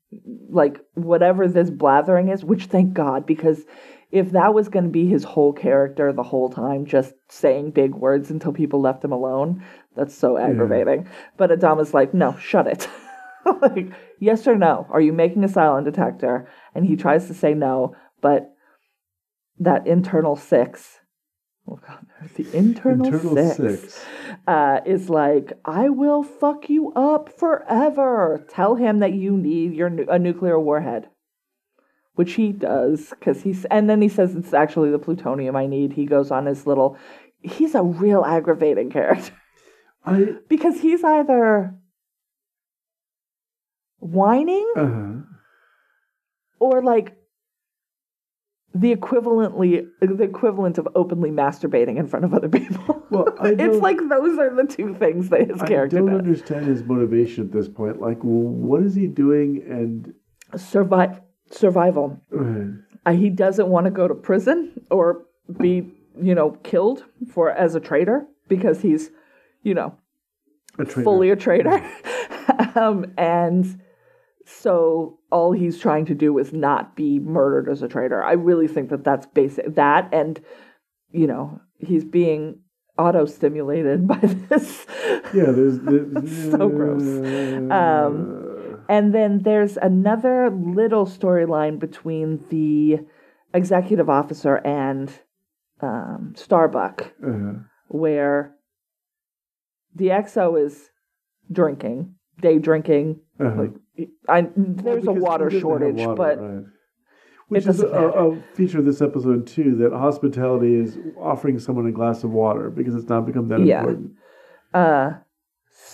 [0.50, 3.64] like whatever this blathering is, which thank God, because
[4.12, 7.94] if that was going to be his whole character the whole time, just saying big
[7.94, 9.64] words until people left him alone,
[9.96, 11.08] that's so aggravating.
[11.36, 12.88] But Adama's like, no, shut it.
[13.62, 14.88] like, yes or no?
[14.90, 16.48] Are you making a Cylon detector?
[16.74, 18.54] And he tries to say no, but
[19.60, 21.00] that internal six,
[21.68, 24.06] oh God, the internal, Internal six, six.
[24.48, 28.46] Uh, is like, I will fuck you up forever.
[28.50, 31.10] Tell him that you need your nu- a nuclear warhead
[32.18, 35.94] which he does because he's and then he says it's actually the plutonium I need.
[35.94, 36.98] He goes on his little
[37.42, 39.34] he's a real aggravating character
[40.04, 41.76] I because he's either
[44.00, 45.22] whining uh,
[46.60, 47.16] or like
[48.74, 53.06] the equivalently the equivalent of openly masturbating in front of other people.
[53.12, 56.10] well, I it's like those are the two things that his I character I don't
[56.10, 56.20] does.
[56.20, 58.02] understand his motivation at this point.
[58.02, 59.64] Like, what is he doing?
[59.70, 60.14] And
[60.56, 61.22] Survive
[61.52, 62.20] survival.
[62.38, 65.26] uh, Uh, he doesn't want to go to prison or
[65.60, 65.90] be,
[66.22, 69.12] you know, killed for as a traitor because he's,
[69.64, 69.96] you know,
[70.78, 71.82] a fully a traitor.
[72.76, 73.82] um, and
[74.46, 78.24] so all he's trying to do is not be murdered as a traitor.
[78.24, 79.76] I really think that that's basic.
[79.76, 80.40] That and,
[81.12, 82.60] you know, he's being
[82.98, 84.86] auto stimulated by this.
[85.34, 87.02] Yeah, there's the, So gross.
[87.72, 88.47] Um,
[88.90, 93.00] And then there's another little storyline between the
[93.54, 95.12] executive officer and
[95.82, 98.56] um, Starbuck, uh, where
[99.96, 100.90] the XO is
[101.52, 103.20] drinking, day drinking.
[103.40, 103.62] uh-huh.
[103.62, 106.64] Like, I, there's a water he doesn't have shortage, water, but right.
[107.48, 109.76] which is a, a feature of this episode too.
[109.78, 113.80] That hospitality is offering someone a glass of water because it's not become that Yeah.
[113.80, 114.12] important.
[114.74, 115.14] uh,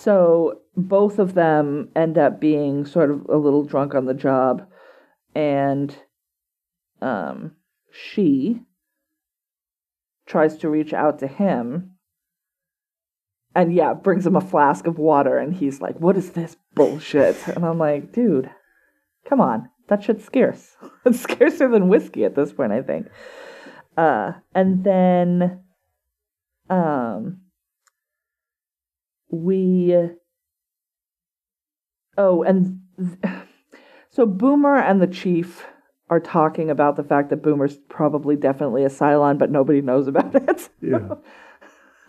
[0.04, 4.68] so both of them end up being sort of a little drunk on the job,
[5.34, 5.96] and
[7.00, 7.52] um,
[7.90, 8.60] she
[10.26, 11.92] tries to reach out to him
[13.54, 17.36] and yeah brings him a flask of water and he's like what is this bullshit?
[17.46, 18.50] And i'm like dude
[19.28, 19.68] come on.
[19.88, 20.76] That shit's scarce.
[21.04, 23.06] It's scarcer than whiskey at this point i think.
[23.98, 25.62] Uh and then
[26.70, 27.43] um
[29.34, 29.94] we
[32.16, 33.34] oh and th-
[34.10, 35.66] so boomer and the chief
[36.08, 40.34] are talking about the fact that boomer's probably definitely a cylon but nobody knows about
[40.48, 41.14] it Yeah,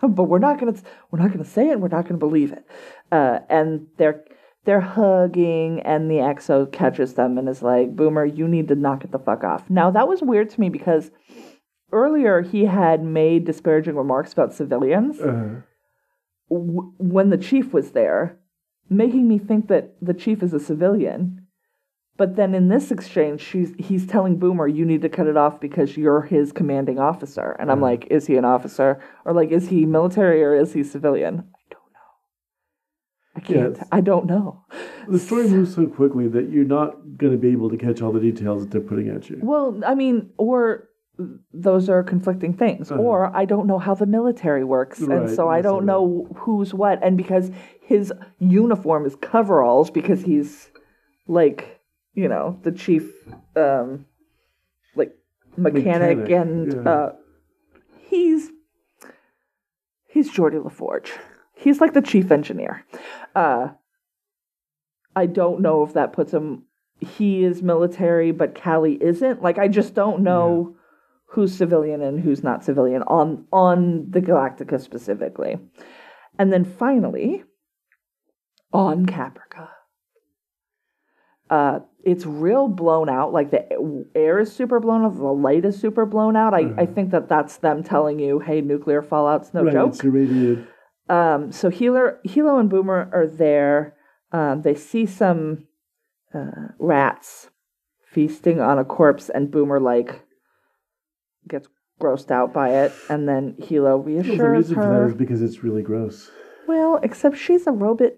[0.02, 0.74] but we're not gonna
[1.10, 1.80] we're not gonna say it.
[1.80, 2.64] We're not gonna believe it.
[3.10, 4.24] Uh, and they're
[4.64, 9.04] they're hugging, and the exo catches them and is like, "Boomer, you need to knock
[9.04, 11.10] it the fuck off." Now that was weird to me because
[11.92, 15.62] earlier he had made disparaging remarks about civilians uh,
[16.50, 18.38] w- when the chief was there,
[18.88, 21.46] making me think that the chief is a civilian.
[22.16, 25.60] But then in this exchange, she's he's telling Boomer, "You need to cut it off
[25.60, 27.82] because you're his commanding officer." And I'm mm.
[27.82, 31.62] like, "Is he an officer, or like, is he military, or is he civilian?" I
[31.70, 33.36] don't know.
[33.36, 33.76] I can't.
[33.76, 33.88] Yes.
[33.92, 34.64] I don't know.
[35.06, 38.12] the story moves so quickly that you're not going to be able to catch all
[38.12, 39.38] the details that they're putting at you.
[39.42, 40.88] Well, I mean, or
[41.52, 43.00] those are conflicting things, Uh-huh.
[43.00, 47.02] or I don't know how the military works, and so I don't know who's what.
[47.02, 47.50] And because
[47.80, 50.70] his uniform is coveralls, because he's
[51.26, 51.80] like,
[52.12, 53.10] you know, the chief,
[53.56, 54.04] um,
[54.94, 55.14] like
[55.56, 56.90] mechanic, Mechanic, and yeah.
[56.90, 57.12] uh,
[58.08, 58.50] he's
[60.08, 61.10] he's Geordie LaForge.
[61.54, 62.84] He's like the chief engineer.
[63.34, 63.68] Uh,
[65.14, 66.64] I don't know if that puts him.
[67.00, 69.42] He is military, but Callie isn't.
[69.42, 70.76] Like I just don't know
[71.26, 75.58] who's civilian and who's not civilian on on the Galactica specifically.
[76.38, 77.44] And then finally,
[78.72, 79.68] on Caprica,
[81.50, 83.32] uh, it's real blown out.
[83.32, 83.66] Like the
[84.14, 86.54] air is super blown out, the light is super blown out.
[86.54, 90.04] I, I think that that's them telling you, "Hey, nuclear fallout's no right, joke." it's
[90.04, 90.66] irradiated.
[91.08, 93.96] Um, so Healer, Helo and Boomer are there.
[94.32, 95.66] Um, they see some
[96.34, 97.50] uh, rats
[98.10, 100.25] feasting on a corpse, and Boomer like
[101.48, 101.68] gets
[102.00, 105.08] grossed out by it, and then Helo reassures Well, the reason for that her.
[105.08, 106.30] is because it's really gross.
[106.68, 108.12] Well, except she's a robot.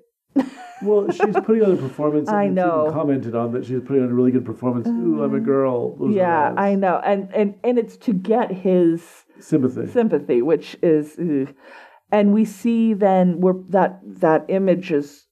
[0.82, 2.28] Well, she's putting on a performance.
[2.44, 2.90] I know.
[2.92, 4.86] commented on that she's putting on a really good performance.
[4.86, 5.96] Ooh, I'm a girl.
[5.96, 6.54] Those yeah.
[6.56, 9.90] I know, and and and it's to get his sympathy.
[9.90, 11.54] sympathy, which is, ugh.
[12.12, 15.26] and we see then we're that that image is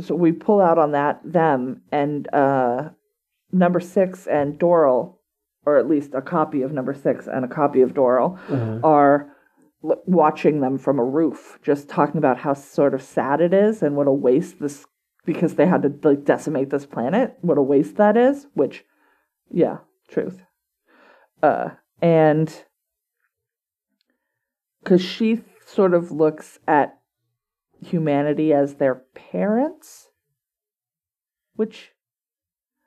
[0.00, 2.90] so we pull out on that them and uh
[3.52, 5.16] number six and Doral,
[5.66, 8.80] or at least a copy of number six and a copy of Doral, Uh-huh.
[8.82, 9.34] are
[9.82, 13.82] l- watching them from a roof, just talking about how sort of sad it is
[13.82, 14.86] and what a waste this
[15.24, 17.36] because they had to like decimate this planet.
[17.40, 18.46] What a waste that is.
[18.54, 18.84] Which,
[19.50, 20.42] yeah, truth.
[21.42, 21.70] Uh,
[22.02, 22.64] and
[24.82, 26.98] because she sort of looks at
[27.82, 30.10] humanity as their parents,
[31.56, 31.92] which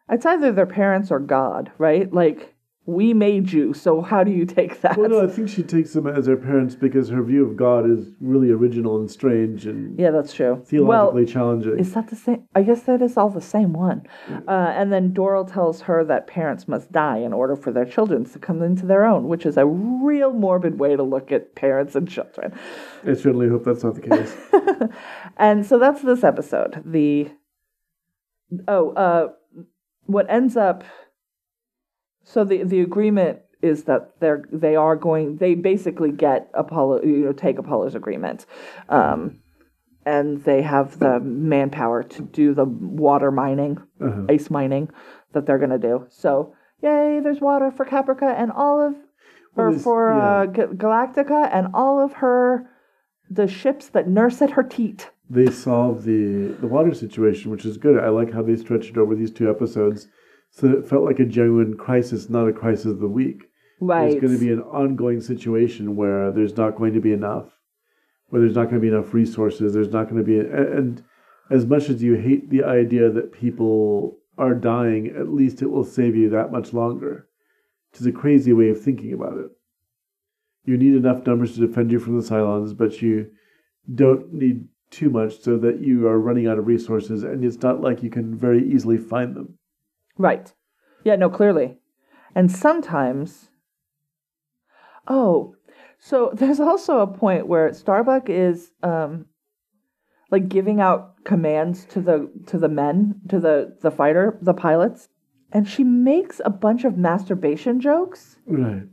[0.10, 2.12] it's either their parents or God, right?
[2.14, 2.54] Like
[2.88, 4.96] we made you, so how do you take that?
[4.98, 7.88] Well, no, I think she takes them as her parents because her view of God
[7.88, 10.64] is really original and strange and yeah, that's true.
[10.66, 11.78] theologically well, challenging.
[11.78, 12.48] is that the same?
[12.56, 14.08] I guess that is all the same one.
[14.48, 18.24] Uh, and then Doral tells her that parents must die in order for their children
[18.24, 21.94] to come into their own, which is a real morbid way to look at parents
[21.94, 22.58] and children.
[23.04, 24.90] I certainly hope that's not the case.
[25.38, 26.82] and so that's this episode.
[26.86, 27.32] The
[28.66, 29.28] oh, uh,
[30.06, 30.86] what ends up
[32.32, 33.36] so the the agreement
[33.72, 38.40] is that they're they are going they basically get Apollo you know take Apollo's agreement,
[39.00, 39.20] um,
[40.06, 43.76] and they have the manpower to do the water mining,
[44.08, 44.24] Uh-huh.
[44.36, 44.86] ice mining
[45.34, 45.96] that they're gonna do.
[46.24, 46.54] So
[46.84, 48.94] yay, there's water for Caprica and all of
[49.56, 50.42] or Well, for yeah.
[50.42, 52.42] uh, Ga- Galactica and all of her
[53.40, 55.00] the ships that nurse at her teat.
[55.30, 56.24] they solve the
[56.64, 57.96] the water situation, which is good.
[58.08, 60.00] I like how they stretched it over these two episodes,
[60.52, 63.44] so it felt like a genuine crisis, not a crisis of the week.
[63.80, 64.10] Right.
[64.10, 67.46] There's going to be an ongoing situation where there's not going to be enough,
[68.28, 69.74] where there's not going to be enough resources.
[69.74, 71.04] There's not going to be, and
[71.52, 75.84] as much as you hate the idea that people are dying, at least it will
[75.84, 77.28] save you that much longer.
[77.92, 79.52] Which is a crazy way of thinking about it.
[80.66, 83.32] You need enough numbers to defend you from the Cylons, but you
[83.94, 87.82] don't need too much so that you are running out of resources, and it's not
[87.82, 89.58] like you can very easily find them.
[90.18, 90.54] Right.
[91.04, 91.78] Yeah, no, clearly.
[92.36, 93.50] And sometimes.
[95.08, 95.56] Oh,
[96.00, 99.26] so there's also a point where Starbuck is um
[100.30, 105.10] like giving out commands to the to the men, to the the fighter, the pilots,
[105.52, 108.38] and she makes a bunch of masturbation jokes.
[108.46, 108.84] Right.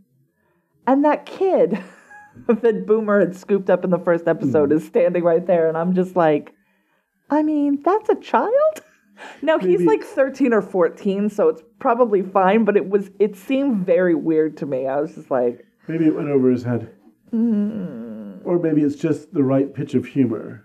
[0.86, 1.82] And that kid
[2.46, 5.94] that Boomer had scooped up in the first episode is standing right there and I'm
[5.94, 6.52] just like
[7.30, 8.52] I mean, that's a child?
[9.42, 13.36] No, he's Maybe- like 13 or 14, so it's probably fine, but it was it
[13.36, 14.86] seemed very weird to me.
[14.86, 16.90] I was just like, Maybe it went over his head.
[17.32, 20.64] mm, Or maybe it's just the right pitch of humor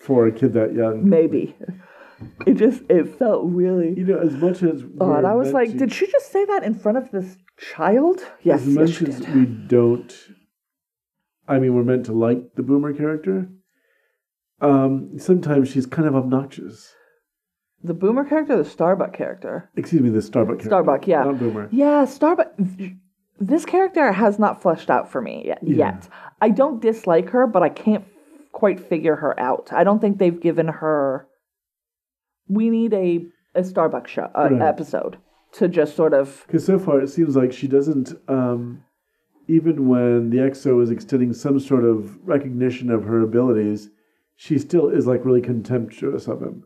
[0.00, 1.08] for a kid that young.
[1.08, 1.56] maybe.
[2.46, 5.78] It just it felt really You know, as much as we're I was like, to-
[5.78, 8.20] did she just say that in front of this child?
[8.42, 9.34] Yes, as yes, much she as did.
[9.34, 10.12] we don't,
[11.46, 13.48] I mean, we're meant to like the Boomer character.
[14.60, 16.92] Um, sometimes she's kind of obnoxious.
[17.82, 19.70] The Boomer character, the Starbuck character.
[19.76, 20.68] Excuse me, the Starbuck character.
[20.68, 21.22] Starbuck, yeah.
[21.24, 21.68] Not Boomer.
[21.70, 22.52] Yeah, Starbuck.
[23.40, 25.58] This character has not fleshed out for me yet.
[25.62, 25.76] Yeah.
[25.92, 26.08] yet.
[26.40, 28.04] I don't dislike her, but I can't
[28.52, 29.72] quite figure her out.
[29.72, 31.28] I don't think they've given her.
[32.48, 34.60] We need a a Starbuck show uh, Right.
[34.62, 35.18] episode
[35.52, 36.44] to just sort of.
[36.46, 38.84] Because so far it seems like she doesn't, um,
[39.48, 43.90] even when the EXO is extending some sort of recognition of her abilities,
[44.36, 46.64] she still is like really contemptuous of him.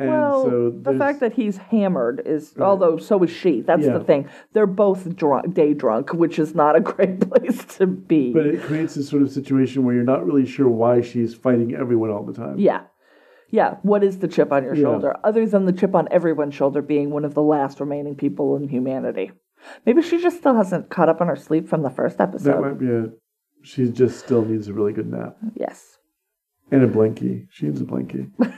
[0.00, 3.62] And well, so the fact that he's hammered is, although so is she.
[3.62, 3.98] That's Yeah.
[3.98, 4.28] the thing.
[4.52, 8.32] They're both drunk, day drunk, which is not a great place to be.
[8.32, 11.74] But it creates this sort of situation where you're not really sure why she's fighting
[11.74, 12.58] everyone all the time.
[12.58, 12.82] Yeah.
[13.50, 13.76] Yeah.
[13.82, 14.82] What is the chip on your Yeah.
[14.82, 15.16] shoulder?
[15.24, 18.68] Other than the chip on everyone's shoulder being one of the last remaining people in
[18.68, 19.32] humanity.
[19.84, 22.52] Maybe she just still hasn't caught up on her sleep from the first episode.
[22.52, 23.10] That might be it.
[23.62, 25.36] She just still needs a really good nap.
[25.54, 25.96] yes.
[26.70, 27.46] And a blankie.
[27.50, 28.30] She needs a blankie.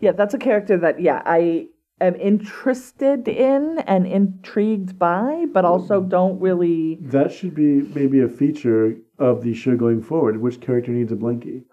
[0.00, 1.66] Yeah, that's a character that, yeah, I
[2.00, 6.96] am interested in and intrigued by, but also don't really.
[7.02, 10.40] that should be maybe a feature of the show going forward.
[10.40, 11.64] Which character needs a blankie?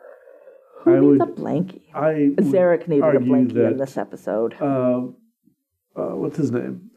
[0.81, 1.81] Who I needs a would- blankie?
[1.93, 2.11] I
[2.41, 4.55] Zarek needed a blankie that, in this episode.
[4.59, 5.07] Uh,
[5.95, 6.91] uh, what's his name?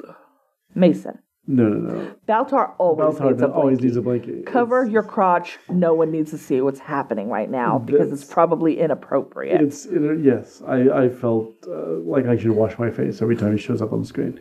[0.75, 1.19] Mason.
[1.47, 2.15] No, no, no.
[2.29, 3.55] Baltar always Baltar needs a blankie.
[3.57, 4.47] always needs a blankie.
[4.47, 5.59] Cover It's- your crotch.
[5.69, 9.61] No one needs to see what's happening right now because it's probably inappropriate.
[9.61, 10.63] It's it, yes.
[10.67, 13.93] I I felt uh, like I should wash my face every time he shows up
[13.93, 14.39] on the screen.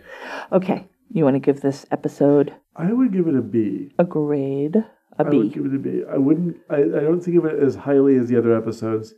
[0.52, 3.92] Okay, you want to give this episode I would give it a B.
[3.98, 4.76] a grade?
[5.18, 6.04] A I would give it a B.
[6.10, 6.58] I wouldn't.
[6.70, 9.16] I, I don't think of it as highly as the other episodes,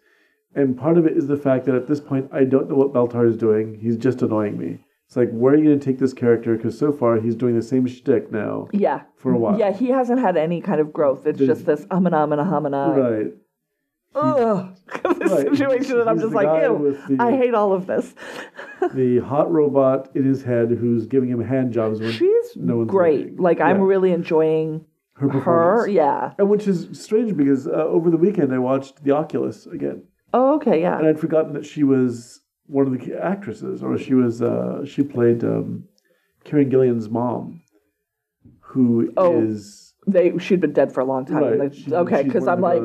[0.56, 2.94] and part of it is the fact that at this point I don't know what
[2.94, 3.80] Baltar is doing.
[3.82, 4.86] He's just annoying me.
[5.12, 6.56] It's like where are you going to take this character?
[6.56, 9.02] Because so far he's doing the same shtick now Yeah.
[9.18, 9.60] for a while.
[9.60, 11.28] Yeah, he hasn't had any kind of growth.
[11.28, 12.94] It's just this umana umana humana.
[12.98, 13.34] Right.
[14.16, 14.74] Ugh.
[15.20, 15.48] this Right.
[15.50, 16.98] situation, and I'm just like, ew.
[17.10, 18.16] the- I hate all of this.
[18.94, 23.20] The hot robot in his head who's giving him hand jobs when She's no great.
[23.26, 23.38] looking.
[23.38, 24.86] Like I'm really enjoying
[25.16, 25.88] her her.
[25.90, 26.34] Yeah.
[26.40, 30.04] And which is strange because uh, over the weekend I watched The Oculus again.
[30.34, 30.98] Oh, okay, yeah.
[30.98, 32.41] and I'd forgotten that she was
[32.72, 35.84] one of the actresses, or she was uh, she played um,
[36.46, 37.62] Karen Gillan's mom,
[38.60, 39.12] who
[39.44, 41.44] is Oh, They she'd been dead for a long time.
[41.44, 41.60] right.
[41.60, 42.84] Like, she- okay, because I'm like,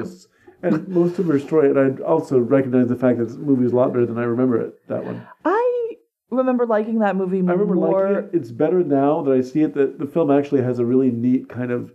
[0.62, 3.72] and most of her story, and I also recognize the fact that this movie is
[3.72, 4.74] a lot better than I remember it.
[4.89, 5.93] That one, I
[6.30, 8.30] remember liking that movie I remember liking it.
[8.32, 9.74] It's better now that I see it.
[9.74, 11.93] That the film actually has a really neat kind of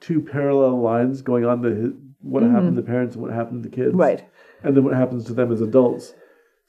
[0.00, 1.62] two parallel lines going on.
[1.62, 4.00] The what happened to the parents and what happened to the kids, Mm-hmm.
[4.00, 4.24] Right.
[4.62, 6.14] and then what happens to them as adults.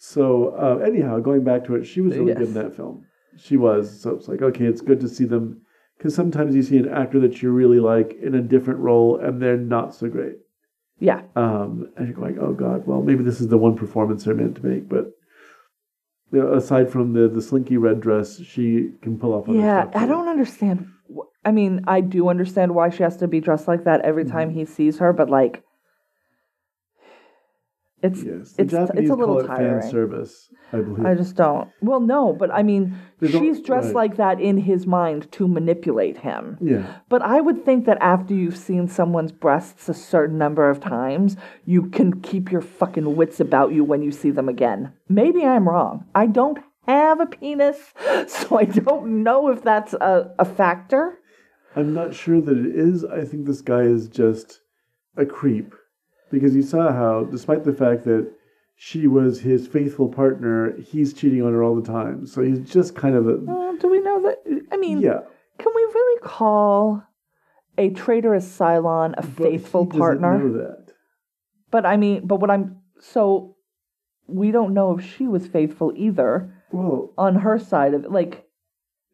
[0.06, 2.38] So uh, anyhow, going back to it, she was really Yes.
[2.40, 3.06] good in that film.
[3.38, 4.02] She was.
[4.02, 5.62] So it's like okay, it's good to see them
[5.98, 9.42] because sometimes you see an actor that you really like in a different role and
[9.42, 10.36] they're not so great.
[11.00, 11.22] Yeah.
[11.38, 14.56] Um, and you're going, oh god, well maybe this is the one performance they're meant
[14.58, 14.90] to make.
[14.90, 15.06] But
[16.34, 19.46] you know, aside from the the slinky red dress, she can pull off.
[19.48, 20.88] Yeah, I don't understand.
[21.46, 24.50] I mean, I do understand why she has to be dressed like that every time
[24.50, 24.60] Mm-hmm.
[24.60, 25.64] he sees her, but like,
[28.04, 29.82] it's Yes, the it's Japanese it's a little tiring.
[29.82, 31.06] fan service, I believe.
[31.06, 31.70] I just don't.
[31.82, 33.96] Well, no, but I mean, she's dressed right.
[33.96, 36.58] like that in his mind to manipulate him.
[36.62, 40.82] yeah, But I would think that after you've seen someone's breasts a certain number of
[40.82, 44.92] times, you can keep your fucking wits about you when you see them again.
[45.08, 46.06] Maybe I'm wrong.
[46.14, 47.78] I don't have a penis,
[48.28, 51.18] so I don't know if that's a, a factor.
[51.76, 53.06] I'm not sure that it is.
[53.06, 54.60] I think this guy is just
[55.16, 55.74] a creep
[56.34, 58.28] because you saw how, despite the fact that
[58.76, 62.26] she was his faithful partner, he's cheating on her all the time.
[62.26, 64.40] So he's just kind of a Uh, do we know that?
[64.72, 65.20] I mean, yeah.
[65.60, 67.04] can we really call
[67.78, 70.40] a traitorous Cylon a but faithful he partner?
[70.40, 70.94] Know that.
[71.70, 73.56] But I mean, but what I'm so
[74.28, 78.12] we don't know if she was faithful either Well, on her side of it.
[78.12, 78.46] Like,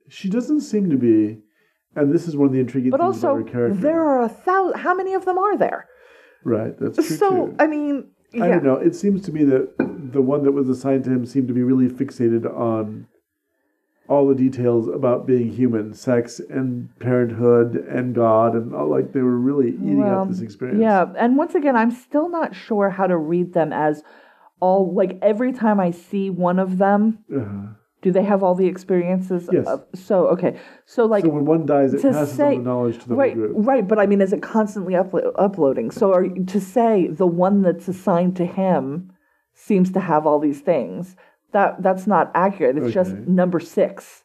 [0.07, 1.39] she doesn't seem to be,
[1.95, 3.81] and this is one of the intriguing but things also about her character.
[3.81, 4.79] there are a thousand.
[4.79, 5.89] How many of them are there?
[6.43, 7.55] Right, that's true So too.
[7.59, 8.43] I mean, yeah.
[8.45, 8.75] I don't know.
[8.75, 9.75] It seems to me that
[10.13, 13.07] the one that was assigned to him seemed to be really fixated on
[14.07, 19.21] all the details about being human, sex and parenthood and God, and all, like they
[19.21, 20.81] were really eating Well, up this experience.
[20.81, 24.03] Yeah, and once again, I'm still not sure how to read them as
[24.59, 27.73] all like every time I see one of them, Uh-huh.
[28.01, 29.49] Do they have all the experiences?
[29.51, 29.67] Yes.
[29.67, 32.99] Of, so okay, so like So when one dies, it passes say on the knowledge
[33.03, 33.51] to the right, group.
[33.55, 33.87] right.
[33.87, 35.91] But I mean, is it constantly uplo- uploading?
[35.91, 39.11] So are to say the one that's assigned to him
[39.53, 41.15] seems to have all these things
[41.51, 42.77] that that's not accurate.
[42.77, 44.23] It's just number six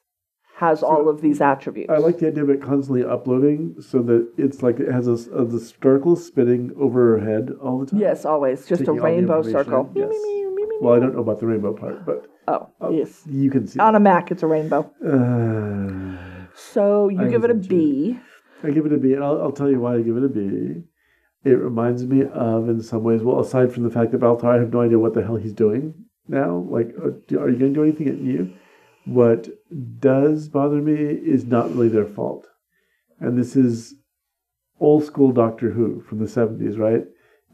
[0.59, 1.91] has all of these attributes.
[1.91, 5.15] I like the idea of it constantly uploading so that it's like it has a,
[5.37, 7.99] a- the sparkle spinning over her head all the time.
[7.99, 9.91] yes, always just a Taking the rainbow circle.
[9.97, 10.09] yes.
[10.11, 10.77] Me, me, me, me, me.
[10.81, 13.23] Well, I don't know about the rainbow part, but Oh, yes.
[13.27, 13.79] you can see.
[13.81, 14.91] On a Mac, it's a rainbow.
[15.05, 18.21] Uh, So you I give it a listen
[18.63, 20.29] to give it a B, and I'll, I'll tell you why I give it a
[20.29, 20.83] B.
[21.45, 24.59] It reminds me of, in some ways, well, aside from the fact that Baltar, I
[24.59, 25.95] have no idea what the hell he's doing
[26.27, 26.67] now.
[26.71, 28.55] Like, uh, are you going to do anything at new?
[29.05, 29.49] What
[30.01, 32.47] does bother me is not really their fault.
[33.21, 33.95] And this is
[34.81, 37.05] old school Doctor Who from the 70s, right?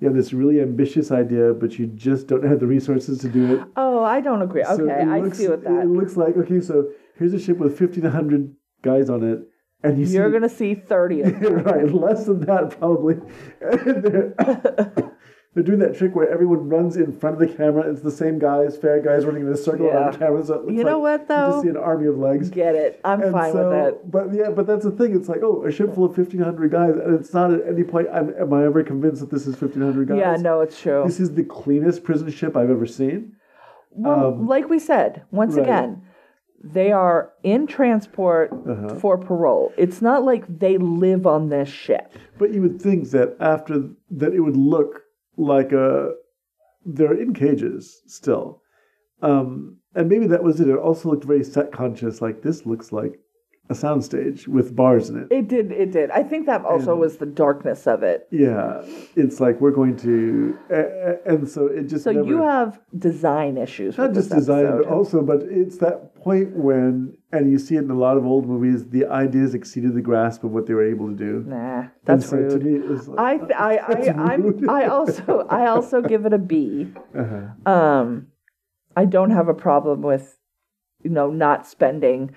[0.01, 3.55] You have this really ambitious idea, but you just don't have the resources to do
[3.55, 3.61] it.
[3.77, 4.65] Oh, I don't agree.
[4.65, 5.87] So Okay, it I looks- see what It that.
[5.89, 6.89] looks like, okay, so
[7.19, 9.41] here's a ship with 1,500 guys on it,
[9.83, 11.59] and you you're gonna see thirty of them.
[11.65, 13.17] right, less than that probably.
[15.53, 17.91] They're, doing that trick where everyone runs in front of the camera.
[17.91, 20.45] It's the same guys, fair guys running in a circle around the camera.
[20.45, 21.47] So it looks You know like what, though?
[21.47, 22.51] You just see an army of legs.
[22.51, 23.01] Get it?
[23.05, 24.11] I'm And fine so- with it.
[24.11, 25.17] But yeah, but that's the thing.
[25.17, 27.83] It's like, oh, a ship full of fifteen hundred guys, and it's not at any
[27.83, 28.07] point.
[28.13, 30.19] I'm, am I ever convinced that this is fifteen hundred guys?
[30.19, 31.03] Yeah, no, it's true.
[31.05, 33.33] This is the cleanest prison ship I've ever seen.
[33.91, 35.63] Well, like we said, once right.
[35.65, 36.03] again,
[36.63, 38.95] they are in transport Uh-huh.
[39.01, 39.73] for parole.
[39.77, 42.13] It's not like they live on this ship.
[42.39, 45.03] But you would think that after that, it would look
[45.37, 46.13] like a
[46.85, 48.63] they're in cages still,
[49.23, 50.69] um, and maybe that was it.
[50.69, 52.21] It also looked very set conscious.
[52.21, 53.19] Like this looks like
[53.71, 55.29] a soundstage with bars in it.
[55.31, 55.71] It did.
[55.71, 56.11] It did.
[56.11, 58.27] I think that also And- was the darkness of it.
[58.33, 58.83] Yeah,
[59.15, 60.59] it's like we're going to,
[61.25, 63.97] and so it just So never, you have design issues.
[63.97, 67.91] not just design, but also, but it's that point when, and you see it in
[67.91, 71.07] a lot of old movies, the ideas exceeded the grasp of what they were able
[71.09, 71.45] to do.
[71.47, 72.51] Nah, that's so rude.
[72.51, 73.73] To me, it was like, I th- I
[74.33, 74.69] I rude.
[74.69, 76.93] I also I also give it a B.
[77.15, 77.73] uh-huh.
[77.73, 78.27] Um,
[78.97, 80.37] I don't have a problem with,
[81.05, 82.33] you know, not spending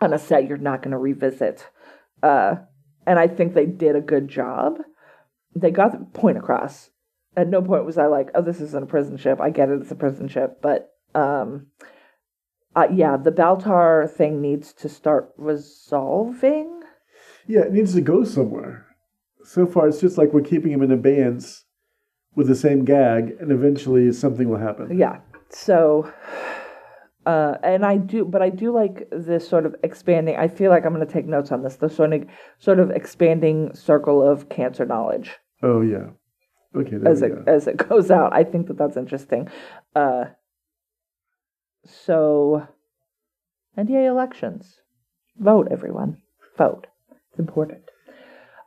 [0.00, 1.68] on a set you're not going to revisit.
[2.22, 2.56] Uh,
[3.06, 4.78] and I think they did a good job.
[5.54, 6.90] They got the point across.
[7.36, 9.40] At no point was I like, oh, this isn't a prison ship.
[9.40, 11.66] I get it, it's a prison ship, but um,
[12.74, 16.82] uh, yeah, the Baltar thing needs to start resolving.
[17.46, 18.86] Yeah, it needs to go somewhere.
[19.44, 21.64] So far, it's just like we're keeping him in abeyance
[22.36, 24.96] with the same gag, and eventually something will happen.
[24.96, 25.20] Yeah.
[25.48, 26.12] So,
[27.26, 30.36] uh, and I do, but I do like this sort of expanding.
[30.36, 31.76] I feel like I'm going to take notes on this.
[31.76, 32.24] The sort of
[32.58, 36.10] sort of expanding circle of cancer knowledge Oh yeah.
[36.74, 36.96] Okay.
[36.96, 37.52] There as we it go.
[37.52, 38.32] as it goes out.
[38.32, 39.48] I think that that's interesting.
[39.94, 40.26] Uh,
[41.84, 42.66] so,
[43.76, 44.80] NDA elections,
[45.38, 46.18] vote everyone,
[46.56, 46.86] vote.
[47.30, 47.82] It's important.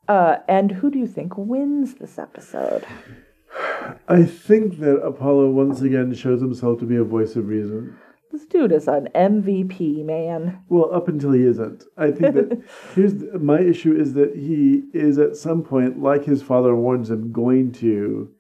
[0.08, 2.86] Uh, and who do you think wins this episode?
[4.08, 7.98] I think that Apollo once again shows himself to be a voice of reason.
[8.34, 10.64] This dude is an MVP, man.
[10.68, 11.84] Well, up until he isn't.
[11.98, 12.64] I think that
[12.96, 17.12] here's the, my issue is that he is at some point, like his father warns
[17.12, 18.32] him, going to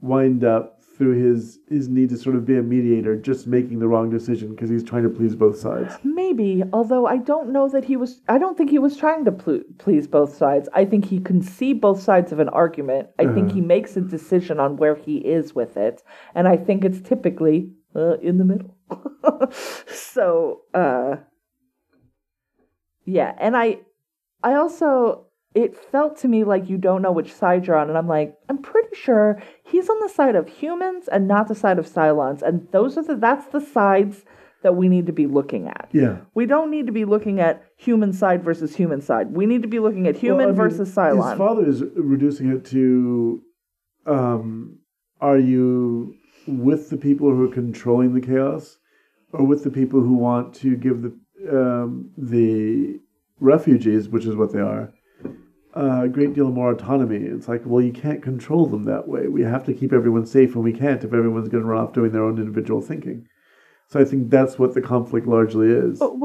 [0.00, 3.86] wind up through his his need to sort of be a mediator, just making the
[3.86, 5.94] wrong decision because he's trying to please both sides.
[6.02, 8.20] Maybe, although I don't know that he was.
[8.28, 10.68] I don't think he was trying to pl- please both sides.
[10.72, 13.10] I think he can see both sides of an argument.
[13.20, 13.54] I think uh-huh.
[13.54, 16.02] he makes a decision on where he is with it,
[16.34, 18.76] and I think it's typically uh, in the middle.
[19.88, 21.16] so, uh,
[23.04, 23.80] yeah, and I,
[24.42, 25.22] I also.
[25.54, 28.36] It felt to me like you don't know which side you're on, and I'm like,
[28.50, 32.42] I'm pretty sure he's on the side of humans and not the side of Cylons,
[32.42, 34.26] and those are the that's the sides
[34.62, 35.88] that we need to be looking at.
[35.92, 36.18] Yeah.
[36.34, 39.32] We don't need to be looking at human side versus human side.
[39.32, 41.30] We need to be looking at human Well, I mean, versus Cylon.
[41.30, 43.42] His father is reducing it to
[44.06, 44.80] um,
[45.20, 46.15] are you
[46.46, 48.78] with the people who are controlling the chaos
[49.32, 51.12] or with the people who want to give the,
[51.50, 53.00] um, the
[53.40, 54.92] refugees, which is what they are,
[55.74, 57.18] a great deal more autonomy?
[57.18, 59.28] It's like, well, you can't control them that way.
[59.28, 61.92] We have to keep everyone safe, and we can't if everyone's going to run off
[61.92, 63.26] doing their own individual thinking.
[63.88, 66.00] So I think that's what the conflict largely is.
[66.00, 66.16] Well,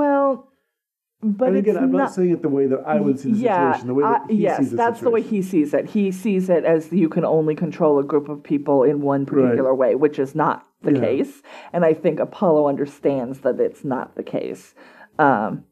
[1.23, 2.13] but and again, I'm not, not.
[2.13, 4.37] saying it the way that I would see the yeah, situation, the way that he
[4.37, 5.89] yes, sees the that's the way he sees it.
[5.89, 9.75] He sees it as you can only control a group of people in one particular
[9.75, 11.01] way, which is not the Yeah.
[11.01, 11.43] case.
[11.73, 14.73] And I think Apollo understands that it's not the case.
[15.19, 15.65] Um,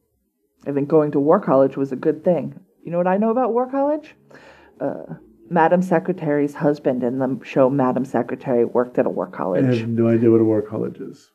[0.67, 2.59] I think going to War College was a good thing.
[2.83, 4.15] You know what I know about War College?
[4.79, 5.15] Uh,
[5.49, 9.65] Madam Secretary's husband in the show Madam Secretary worked at a war college.
[9.65, 11.31] I have no idea what a war college is.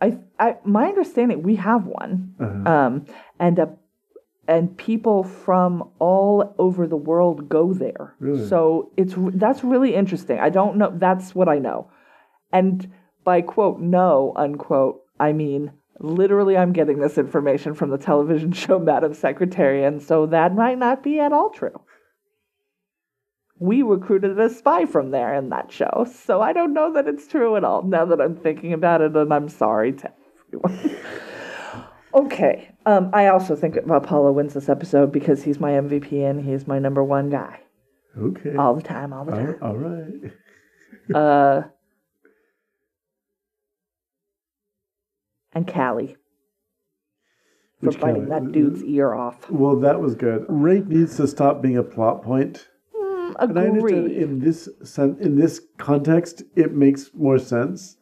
[0.00, 2.72] I, I, my understanding, we have one, Uh-huh.
[2.72, 3.04] um,
[3.38, 3.66] and uh,
[4.48, 8.14] and people from all over the world go there.
[8.18, 8.46] Really?
[8.48, 10.38] So it's that's really interesting.
[10.40, 10.90] I don't know.
[10.94, 11.90] That's what I know,
[12.52, 12.90] and
[13.24, 16.56] by quote no unquote, I mean literally.
[16.56, 21.02] I'm getting this information from the television show Madam Secretary, and so that might not
[21.02, 21.78] be at all true.
[23.60, 27.28] We recruited a spy from there in that show, so I don't know that it's
[27.28, 27.82] true at all.
[27.82, 30.10] Now that I'm thinking about it, and I'm sorry to
[30.46, 30.96] everyone.
[32.14, 36.42] okay, um, I also think that Apollo wins this episode because he's my MVP and
[36.42, 37.60] he's my number one guy
[38.18, 38.56] Okay.
[38.56, 39.58] all the time, all the time.
[39.62, 40.32] all right.
[41.14, 41.62] Uh,
[45.52, 46.16] and Callie
[47.80, 49.50] for Which biting that dude's ear off.
[49.50, 50.46] Well, that was good.
[50.48, 52.68] Rape needs to stop being a plot point.
[53.38, 54.16] And I understand agree.
[54.22, 57.96] in this sen- in this context, it makes more sense.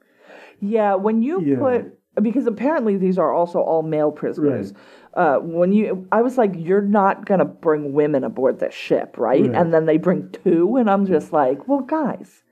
[0.61, 1.59] Yeah, when you Yeah.
[1.59, 4.73] put because apparently these are also all male prisoners.
[5.15, 9.43] Uh, when you, I was like, you're not gonna bring women aboard this ship, right?
[9.47, 9.55] Right.
[9.55, 12.43] And then they bring two, and I'm just like, well, guys.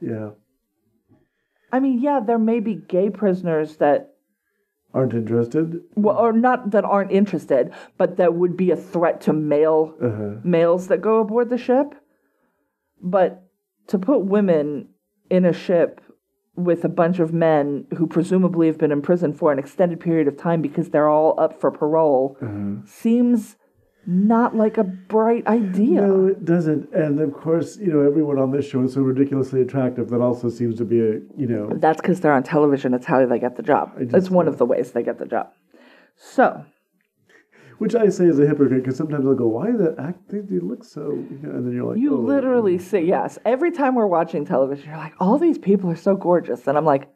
[0.00, 0.30] Yeah.
[1.72, 4.10] I mean, yeah, there may be gay prisoners that,
[4.92, 5.80] Aren't interested.
[5.96, 10.34] well, or not that aren't interested, but that would be a threat to male Uh-huh.
[10.44, 11.94] males that go aboard the ship.
[13.04, 13.44] But
[13.88, 14.88] to put women
[15.30, 16.00] in a ship
[16.56, 20.26] with a bunch of men who presumably have been in prison for an extended period
[20.28, 22.76] of time because they're all up for parole Uh-huh.
[22.86, 23.56] seems
[24.06, 26.00] not like a bright idea.
[26.02, 26.92] No, it doesn't.
[26.94, 30.10] And of course, you know, everyone on this show is so ridiculously attractive.
[30.10, 32.92] That also seems to be a, you know, That's because they're on television.
[32.94, 33.92] It's how they get the job.
[33.98, 35.48] It's one of the ways they get the job.
[36.16, 36.64] So,
[37.78, 40.28] which I say is a hypocrite because sometimes I'll go, "Why that act?
[40.28, 43.38] They, they look so," you know, and then you're like, you oh, literally say yes.
[43.44, 46.66] Every time we're watching television, you're like, all these people are so gorgeous.
[46.66, 47.08] And I'm like,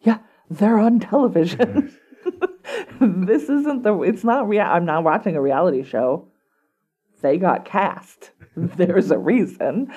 [0.00, 0.18] yeah,
[0.50, 1.96] they're on television.
[3.00, 4.62] this isn't the, it's not real.
[4.62, 6.28] I'm not watching a reality show.
[7.22, 8.32] They got cast.
[8.56, 9.92] There's a reason.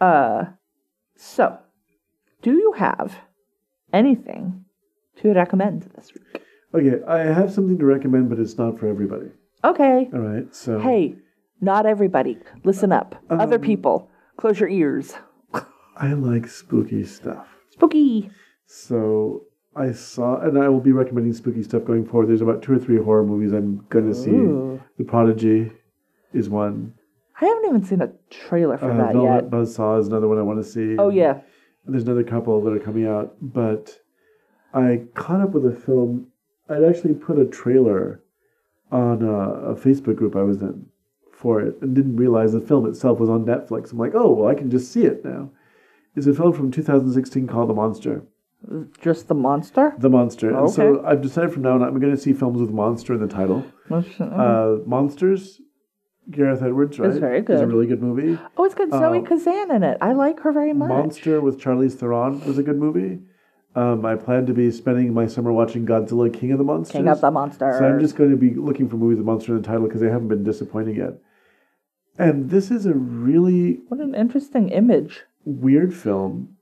[0.00, 0.44] Uh,
[1.16, 1.58] so,
[2.42, 3.16] do you have
[3.92, 4.64] anything
[5.16, 6.42] to recommend this week?
[6.74, 9.28] Okay, I have something to recommend, but it's not for everybody.
[9.64, 10.08] Okay.
[10.12, 11.16] All right, so Hey,
[11.60, 12.38] not everybody.
[12.64, 13.16] Listen up.
[13.30, 15.14] Other Um, people, close your ears.
[15.96, 17.46] I like spooky stuff.
[17.70, 18.30] Spooky.
[18.66, 19.44] So
[19.74, 22.28] I saw, and I will be recommending spooky stuff going forward.
[22.28, 24.30] There's about two or three horror movies I'm going to see.
[24.98, 25.72] The Prodigy
[26.32, 26.92] is one.
[27.40, 29.50] I haven't even seen a trailer for Uh, that Velvet yet.
[29.50, 30.96] Buzzsaw is another one I want to see.
[30.98, 31.40] Oh yeah,
[31.86, 33.98] There's another couple that are coming out, but
[34.74, 36.28] I caught up with a film.
[36.68, 38.22] I'd actually put a trailer
[38.90, 40.86] on a, a Facebook group I was in
[41.32, 43.92] for it and didn't realize the film itself was on Netflix.
[43.92, 45.50] I'm like, oh, well, I can just see it now.
[46.14, 48.22] It's a film from 2016 called The Monster.
[49.00, 49.94] Just the monster.
[49.98, 50.50] The Monster.
[50.50, 50.58] Okay.
[50.58, 53.20] And so I've decided from now on I'm going to see films with monster in
[53.20, 53.64] the title.
[53.90, 55.60] Uh, Monsters,
[56.30, 57.10] Gareth Edwards, right?
[57.10, 57.54] It's very good.
[57.54, 58.38] It's a really good movie.
[58.56, 59.98] oh, it's got Zoe um, Kazan in it.
[60.00, 60.88] I like her very much.
[60.88, 63.20] Monster with Charlize Theron was a good movie.
[63.76, 66.92] Um, I plan to be spending my summer watching Godzilla King of the Monsters.
[66.92, 67.76] King of the Monsters.
[67.78, 70.00] So I'm just going to be looking for movies with monster in the title because
[70.00, 71.12] they haven't been disappointing yet.
[72.18, 75.24] And this is a really What an interesting image.
[75.44, 76.56] weird film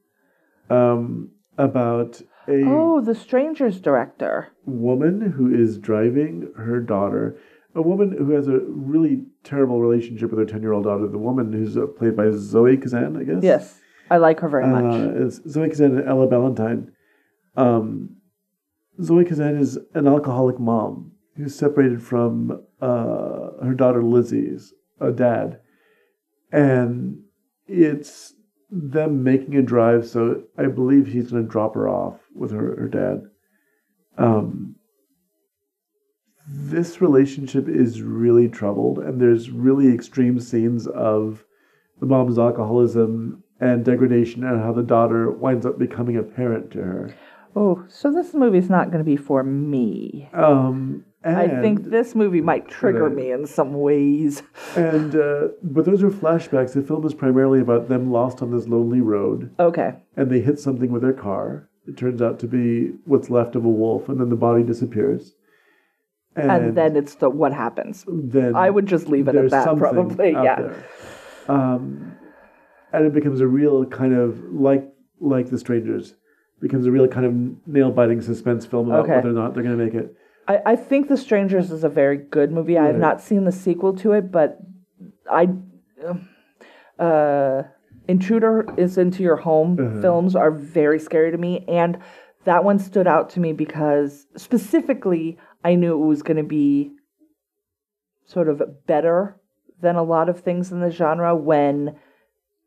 [0.68, 4.48] um, about a Oh, the Strangers director.
[4.66, 7.38] woman who is driving her daughter,
[7.76, 11.16] a woman who has a really terrible relationship with her 10 year old daughter, the
[11.16, 13.44] woman who's uh, played by Zoe Kazan, I guess.
[13.44, 14.82] Yes, I like her very much.
[14.94, 16.88] Uh, it's Zoe Kazan and Ella Ballentine.
[17.56, 18.16] Um,
[19.02, 25.60] Zoe Kazan is an alcoholic mom who's separated from uh, her daughter Lizzie's a dad,
[26.52, 27.22] and
[27.66, 28.34] it's
[28.70, 30.06] them making a drive.
[30.06, 33.22] So I believe he's going to drop her off with her, her dad.
[34.16, 34.76] Um,
[36.46, 41.44] this relationship is really troubled, and there's really extreme scenes of
[42.00, 46.78] the mom's alcoholism and degradation, and how the daughter winds up becoming a parent to
[46.78, 47.14] her.
[47.56, 50.28] Oh, so this movie's not going to be for me.
[50.32, 54.42] Um, and, I think this movie might trigger me in some ways.
[54.76, 56.74] and uh, but those are flashbacks.
[56.74, 59.94] The film is primarily about them lost on this lonely road, Okay.
[60.16, 61.68] and they hit something with their car.
[61.86, 65.34] It turns out to be what's left of a wolf, and then the body disappears.
[66.36, 68.04] And, then it's the what happens.
[68.08, 70.32] then I would just leave it at that, probably.
[70.32, 70.72] Yeah.
[71.46, 72.16] Um,
[72.92, 74.84] and it becomes a real kind of like
[75.20, 76.14] like the strangers
[76.64, 79.16] becomes a real kind of nail biting suspense film about Okay.
[79.16, 80.16] whether or not they're going to make it.
[80.48, 82.78] I, I think The Strangers is a very good movie.
[82.78, 84.58] I have not seen the sequel to it, but
[85.30, 85.48] I.
[86.98, 87.62] Uh,
[88.06, 90.00] Intruder is into your home Uh-huh.
[90.02, 91.98] films are very scary to me, and
[92.44, 96.92] that one stood out to me because specifically I knew it was going to be
[98.26, 99.36] sort of better
[99.80, 101.96] than a lot of things in the genre when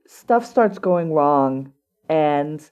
[0.08, 1.72] stuff starts going wrong
[2.10, 2.70] and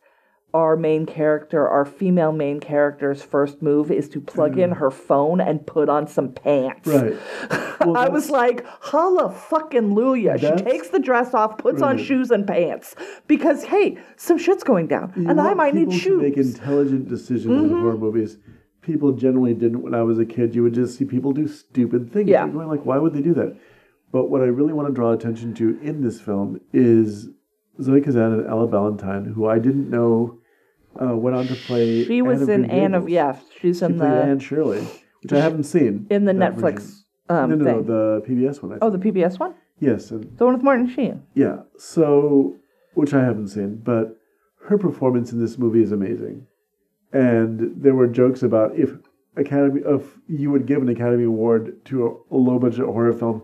[0.56, 5.42] our main character, our female main character's first move is to plug in her phone
[5.42, 6.88] and put on some pants.
[6.88, 7.20] Mm.
[7.52, 7.62] Right.
[7.86, 10.40] Well, I was like, holla fucking Luya.
[10.40, 12.96] She takes the dress off, puts on shoes and pants.
[13.28, 15.14] Because, hey, some shit's going down.
[15.16, 16.22] You and I might need make shoes.
[16.22, 16.40] Mm-hmm.
[16.40, 18.38] intelligent decisions in horror movies.
[18.82, 20.56] People generally didn't when I was a kid.
[20.56, 22.30] You would just see people do stupid things.
[22.30, 22.46] Yeah.
[22.46, 23.56] You're going like, why would they do that?
[24.12, 27.28] But what I really want to draw attention to in this film is
[27.84, 30.40] Zoe Kazan and Ella Ballentine, who I didn't know
[31.02, 32.06] uh, went on to play.
[32.06, 34.86] she was Anne in Anne of, yeah, she's She in the, Anne Shirley,
[35.22, 36.08] which I haven't seen.
[36.10, 37.88] in the Netflix um, no, no, thing.
[37.88, 38.74] no, the PBS one.
[38.74, 39.56] I oh, the PBS one?
[39.80, 41.24] yes, and The one with Martin Sheen.
[41.34, 41.58] yeah.
[41.78, 42.56] So,
[42.94, 44.18] which I haven't seen, but
[44.68, 46.48] her performance in this movie is amazing.
[47.12, 48.92] And there were jokes about if
[49.38, 53.44] Academy, if you would give an Academy Award to a, a low budget horror film,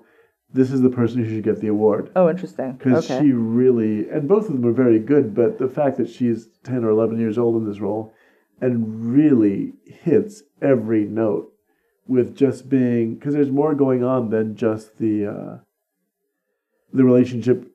[0.53, 2.73] this is the person who should get the award Oh, interesting.
[2.73, 3.19] because Okay.
[3.23, 5.33] she really, and both of them are very good.
[5.33, 8.13] But the fact that she's ten or eleven years old in this role,
[8.59, 11.51] and really hits every note
[12.07, 15.57] with just being because there's more going on than just the uh,
[16.93, 17.67] the relationship.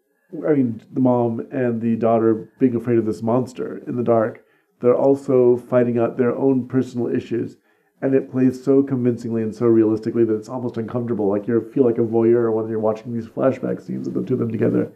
[0.46, 4.42] I mean, the mom and the daughter being afraid of this monster in the dark.
[4.80, 7.56] They're also fighting out their own personal issues,
[8.02, 11.28] and it plays so convincingly and so realistically that it's almost uncomfortable.
[11.28, 14.34] Like you feel like a voyeur when you're watching these flashback scenes of the two
[14.34, 14.92] of them together.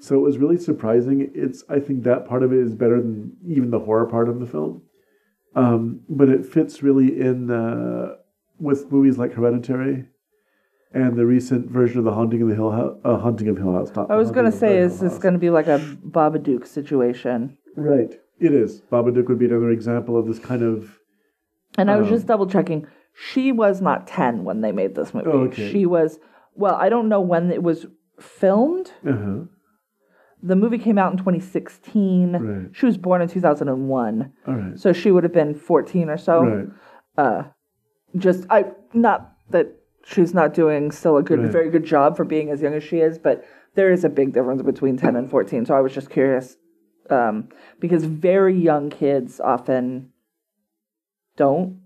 [0.00, 1.30] So it was really surprising.
[1.34, 4.38] It's I think that part of it is better than even the horror part of
[4.38, 4.82] the film,
[5.56, 8.14] um, but it fits really in uh,
[8.60, 10.06] with movies like Hereditary
[10.92, 12.96] and the recent version of the Haunting of the Hill House.
[13.04, 13.90] Uh, Haunting of Hill House.
[14.08, 17.58] I was going to say, is this going to be like a Babadook situation?
[17.76, 18.14] right?
[18.40, 18.82] It is.
[18.82, 20.97] Babadook would be another example of this kind of.
[21.78, 22.86] And I was Um, just double checking.
[23.14, 25.28] She was not 10 when they made this movie.
[25.28, 25.70] Okay.
[25.72, 26.18] She was,
[26.54, 27.86] well, I don't know when it was
[28.20, 28.92] filmed.
[29.06, 29.44] Uh-huh.
[30.42, 32.32] The movie came out in 2016.
[32.36, 32.68] Right.
[32.72, 34.32] She was born in 2001.
[34.46, 34.78] All right.
[34.78, 36.68] So she would have been 14 or so.
[37.16, 37.44] Right.
[38.16, 38.64] Just, I,
[38.94, 39.66] not that
[40.04, 41.50] she's not doing still a good, Right.
[41.50, 44.32] very good job for being as young as she is, but there is a big
[44.32, 45.66] difference between 10 and 14.
[45.66, 46.56] So I was just curious
[47.10, 47.48] um,
[47.80, 50.10] because very young kids often
[51.38, 51.80] don't,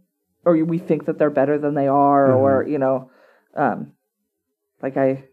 [0.45, 3.11] or we think that they're better than they are, or, you know,
[3.55, 3.93] um,
[4.83, 5.25] like I,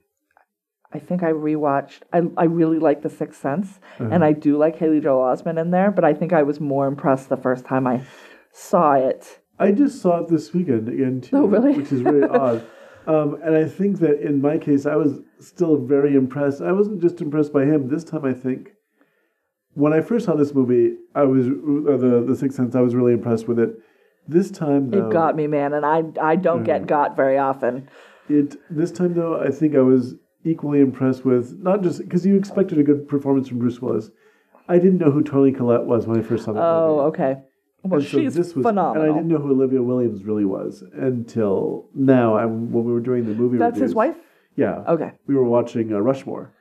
[0.93, 2.01] I think I rewatched.
[2.13, 4.09] I I really like The Sixth Sense, Uh-huh.
[4.11, 5.89] and I do like Haley Joel Osment in there.
[5.91, 8.01] But I think I was more impressed the first time I
[8.51, 9.39] saw it.
[9.59, 11.37] I just saw it this weekend again too.
[11.37, 11.73] Oh, really?
[11.77, 12.65] Which is really odd.
[13.07, 16.61] Um, and I think that in my case, I was still very impressed.
[16.61, 17.87] I wasn't just impressed by him.
[17.89, 18.71] This time, I think
[19.73, 22.75] when I first saw this movie, I was uh, the the Sixth Sense.
[22.75, 23.71] I was really impressed with it.
[24.29, 27.89] This time, though, It got me, man, and I I don't get got very often.
[28.29, 32.35] It this time though, I think I was equally impressed with not just because you
[32.35, 34.11] expected a good performance from Bruce Willis.
[34.67, 37.07] I didn't know who Toni Collette was when I first saw that Oh, movie.
[37.09, 37.41] okay.
[37.83, 39.03] Well, And so she's this was, phenomenal.
[39.03, 42.35] and I didn't know who Olivia Williams really was until now.
[42.35, 44.15] I, when we were doing the movie, That's his wife.
[44.55, 44.83] Yeah.
[44.87, 46.53] Okay, We were watching uh, Rushmore,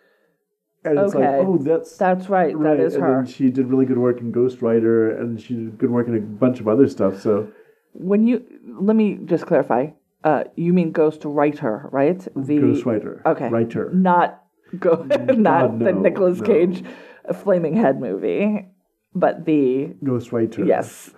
[0.91, 1.39] and it's like, Okay.
[1.47, 2.57] oh, that's that's right.
[2.57, 2.77] right.
[2.77, 3.27] That is and her.
[3.27, 6.21] she did really good work in Ghost Rider, and she did good work in a
[6.21, 7.21] bunch of other stuff.
[7.21, 7.49] So
[7.93, 8.45] When you
[8.81, 9.89] let me just clarify.
[10.25, 12.19] Uh, you mean Ghost Writer, right?
[12.35, 13.49] The Ghost Rider, Okay.
[13.49, 13.89] writer.
[13.95, 14.43] not
[14.79, 14.95] go
[15.51, 16.47] not the no, Nicolas no.
[16.47, 16.83] Cage
[17.43, 18.67] Flaming Head movie,
[19.15, 20.65] but the Ghost Rider.
[20.65, 21.11] yes,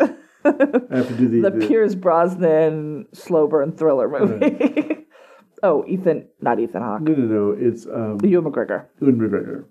[0.44, 5.06] I have to do the, the Pierce Brosnan slow burn thriller movie.
[5.62, 7.50] oh, Ethan, not Ethan Hawke, No, no, no.
[7.58, 8.86] It's um, Ewan McGregor.
[9.00, 9.64] Ewan McGregor,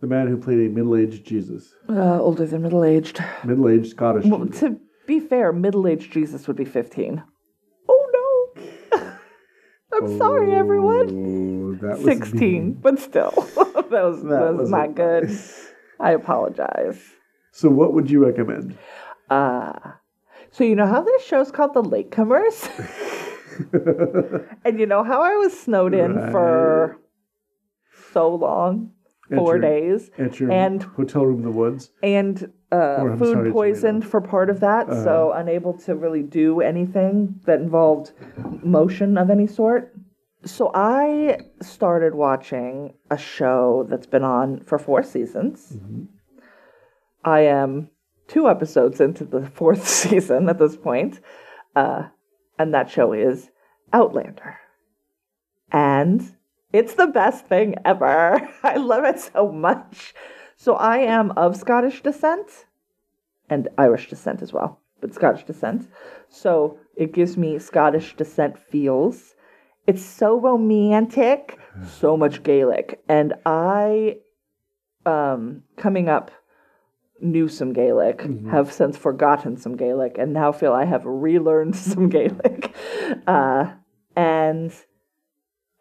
[0.00, 3.22] the man who played a middle-aged Jesus, Uh, older than middle aged.
[3.44, 4.24] middle-aged Scottish.
[4.26, 4.60] Well, Jesus.
[4.60, 7.22] to be fair, middle aged Jesus would be fifteen.
[7.88, 8.54] Oh
[8.96, 9.02] no!
[9.94, 11.08] I'm sorry, everyone.
[11.10, 12.72] Oh, that was 16, mean.
[12.74, 15.24] but still, that was, that was wasn't not good.
[15.24, 15.72] nice.
[16.00, 17.00] I apologize.
[17.52, 18.76] So, what would you recommend?
[19.30, 19.72] Uh,
[20.50, 22.68] so you know how this show's called The Latecomers?
[24.64, 26.98] and you know how I was snowed in for
[28.12, 28.92] so long?
[29.30, 30.10] At Four your- days.
[30.18, 31.90] At your And- hotel room in the woods.
[32.02, 36.60] And uh, Or, food sorry, poisoned for part of that, so unable to really do
[36.60, 38.12] anything that involved
[38.62, 39.94] motion of any sort.
[40.44, 45.76] So I started watching a show that's been on for four seasons.
[47.24, 47.90] I am
[48.26, 51.20] two episodes into the fourth season at this point,
[51.76, 52.08] uh,
[52.62, 53.50] and that show is
[53.92, 54.56] Outlander.
[55.72, 56.36] And
[56.72, 58.48] it's the best thing ever.
[58.62, 60.14] I love it so much.
[60.56, 62.66] So I am of Scottish descent
[63.50, 65.88] and Irish descent as well, but Scottish descent.
[66.28, 69.34] So it gives me Scottish descent feels.
[69.88, 71.58] It's so romantic,
[71.98, 73.02] so much Gaelic.
[73.08, 74.18] And I,
[75.04, 76.30] um, coming up,
[77.22, 82.08] knew some Gaelic, have since forgotten some Gaelic, and now feel I have relearned some
[82.08, 82.74] Gaelic.
[83.26, 83.72] Uh,
[84.16, 84.72] and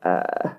[0.03, 0.49] uh,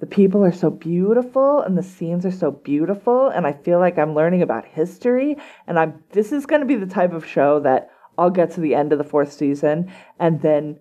[0.00, 3.98] the people are so beautiful, and the scenes are so beautiful, and I feel like
[3.98, 5.36] I'm learning about history.
[5.66, 8.60] And I'm this is going to be the type of show that I'll get to
[8.60, 10.78] the end of the fourth season, and then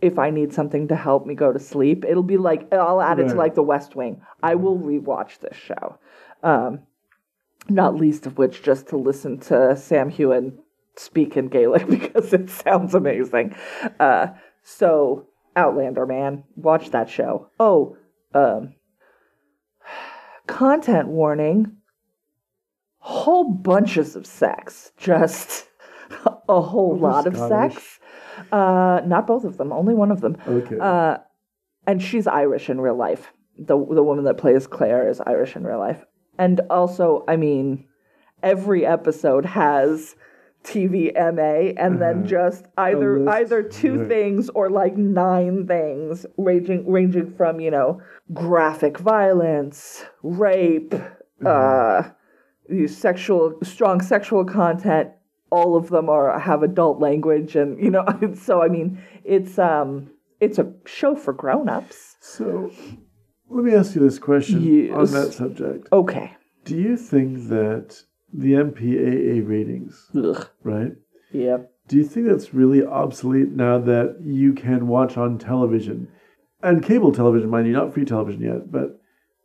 [0.00, 3.20] if I need something to help me go to sleep, it'll be like I'll add
[3.20, 4.20] it to like The West Wing.
[4.42, 5.98] I will rewatch this show.
[6.42, 6.80] Um,
[7.68, 10.58] not least of which just to listen to Sam Heughan
[10.96, 13.54] speak in Gaelic because it sounds amazing.
[13.98, 14.28] Uh,
[14.62, 17.50] so Outlander, man, watch that show.
[17.60, 17.96] Oh,
[18.34, 18.74] um,
[20.46, 21.76] content warning:
[22.98, 25.68] whole bunches of sex, just
[26.48, 27.98] a whole lot of sex.
[28.50, 30.38] Uh, not both of them, only one of them.
[30.46, 30.78] Okay.
[30.80, 31.18] Uh,
[31.86, 33.32] and she's Irish in real life.
[33.58, 36.02] The the woman that plays Claire is Irish in real life.
[36.38, 37.86] And also, I mean,
[38.42, 40.16] every episode has
[40.64, 44.08] TVMA and then just either either two right.
[44.08, 48.00] things or like nine things ranging ranging from, you know,
[48.32, 50.94] graphic violence, rape,
[51.44, 52.02] uh
[52.68, 55.10] you sexual strong sexual content.
[55.50, 60.12] All of them are have adult language and you know so i mean it's um
[60.42, 62.16] it's a show for grown-ups.
[62.20, 62.72] So,
[63.54, 64.58] let me ask you this question
[64.92, 65.88] on that subject.
[65.92, 70.48] okay Do you think that the MPAA ratings, Ugh.
[70.62, 70.92] right?
[71.32, 76.08] yeah Do you think that's really obsolete now that you can watch on television?
[76.62, 78.88] And cable television, mind you, not free television yet, but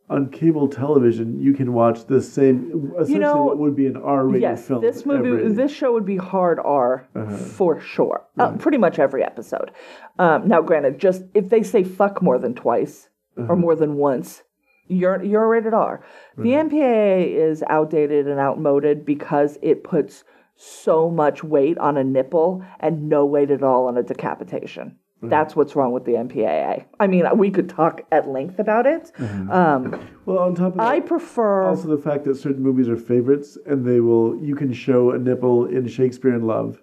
[0.08, 4.24] on cable television, you can watch the same, essentially know, what would be an R
[4.26, 4.80] rated yes film.
[4.80, 7.36] this movie every- this show would be hard r Uh-huh.
[7.36, 9.70] for sure uh, pretty much every episode
[10.18, 13.08] um, now granted just if they say fuck more than twice
[13.38, 13.52] Uh-huh.
[13.52, 14.42] or more than once.
[14.88, 16.02] You're you're rated r.
[16.38, 20.24] The mpaa is outdated and outmoded because it puts
[20.56, 24.96] so much weight on a nipple and no weight at all on a decapitation.
[25.20, 29.12] That's what's wrong with the mpaa i mean we could talk at length about it.
[29.50, 32.96] Um, well, on top of that, i prefer also the fact that certain movies are
[32.96, 36.80] favorites and they will, you can show a nipple in Shakespeare in Love,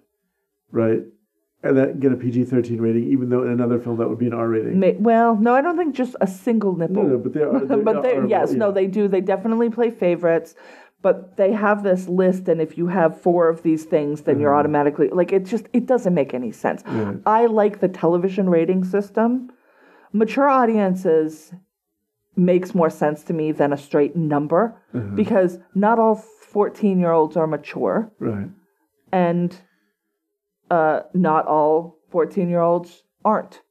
[0.70, 1.02] right?
[1.62, 4.26] And that get a PG thirteen rating, even though in another film that would be
[4.26, 4.78] an R rating.
[4.78, 7.02] Ma- well, no, I don't think just a single nipple.
[7.02, 7.60] No, no, but they are.
[7.66, 9.08] They but they, yes, no, they do.
[9.08, 10.54] They definitely play favorites,
[11.02, 14.50] but they have this list, and if you have four of these things, then you're
[14.50, 14.58] mm-hmm.
[14.58, 15.44] automatically like it.
[15.44, 16.82] Just it doesn't make any sense.
[17.24, 19.50] I like the television rating system.
[20.12, 21.52] Mature audiences
[22.36, 25.06] makes more sense to me than a straight number uh-huh.
[25.14, 28.48] because not all 14 year olds are mature Right.
[29.10, 29.58] and
[30.70, 33.62] uh, not all 14 year olds aren't.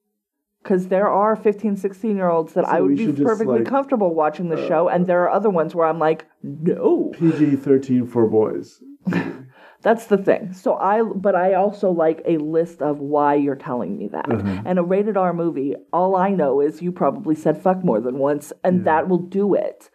[0.63, 4.15] Because there are 15, 16 year olds that I would be perfectly like, uh, comfortable
[4.15, 7.11] watching the show, and there are other ones where I'm like, no.
[7.13, 8.81] PG thirteen for boys.
[9.83, 10.53] That's the thing.
[10.53, 14.27] So I, but I also like a list of why you're telling me that.
[14.65, 18.17] And a rated R movie, all I know is you probably said fuck more than
[18.17, 19.91] once, and that will do it.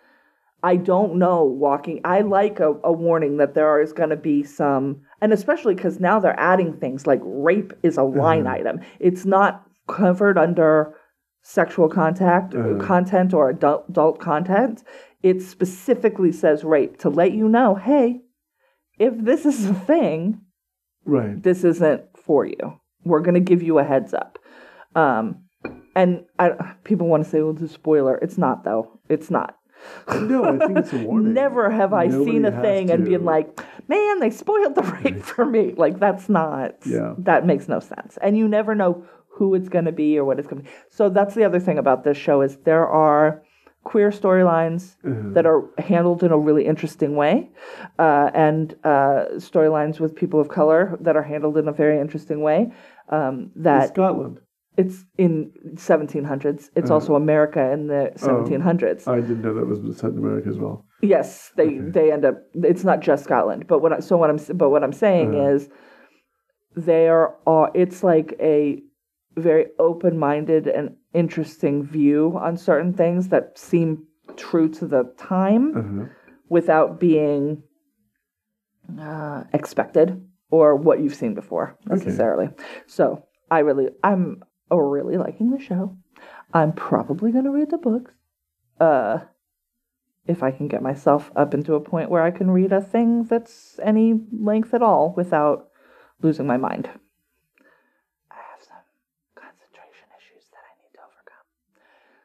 [0.62, 2.00] I don't know walking.
[2.04, 6.00] I like a, a warning that there is going to be some, and especially because
[6.00, 8.80] now they're adding things like rape is a line item.
[8.98, 10.94] It's not covered under
[11.42, 14.84] sexual contact content or adult, adult content.
[15.22, 18.20] It specifically says rape to let you know, hey,
[18.98, 20.42] if this is a thing,
[21.06, 21.42] Right.
[21.42, 22.78] this isn't for you.
[23.04, 24.38] We're going to give you a heads up.
[24.94, 25.44] Um,
[25.96, 28.16] and I, people want to say, well, it's a spoiler.
[28.16, 29.00] It's not, though.
[29.08, 29.56] It's not.
[30.08, 31.34] No, I think it's a warning.
[31.34, 33.10] Never have I Nobody seen a thing and to.
[33.10, 35.74] been like, man, they spoiled the rape for me.
[35.76, 37.14] Like, that's not, Yeah.
[37.18, 38.18] that makes no sense.
[38.22, 40.74] And you never know who it's going to be or what it's going to be.
[40.90, 43.42] So that's the other thing about this show is there are
[43.84, 45.30] queer storylines Uh-huh.
[45.32, 47.48] that are handled in a really interesting way
[47.98, 52.42] uh, and uh, storylines with people of color that are handled in a very interesting
[52.42, 52.70] way
[53.08, 54.40] um, that Scotland.
[54.80, 55.32] It's in
[55.76, 60.48] 1700s it's also america in the 1700s I didn't know that was set in America
[60.54, 60.76] as well.
[61.14, 62.36] yes they they end up
[62.72, 65.30] it's not just scotland but what I, so what i'm s- but what i'm saying
[65.50, 65.60] is
[66.92, 68.82] there are it's like a
[69.36, 73.88] very open-minded and interesting view on certain things that seem
[74.36, 76.04] true to the time Uh-huh.
[76.48, 77.62] without being
[79.00, 80.08] uh, expected
[80.50, 82.48] or what you've seen before necessarily.
[82.86, 83.04] So
[83.50, 84.42] I really, I'm
[84.78, 85.96] really liking the show.
[86.52, 88.12] I'm probably going to read the books.
[88.78, 89.20] Uh,
[90.26, 93.24] if I can get myself up into a point where I can read a thing
[93.24, 95.68] that's any length at all without
[96.22, 96.88] losing my mind.
[98.30, 98.84] I have some
[99.34, 101.46] concentration issues that I need to overcome.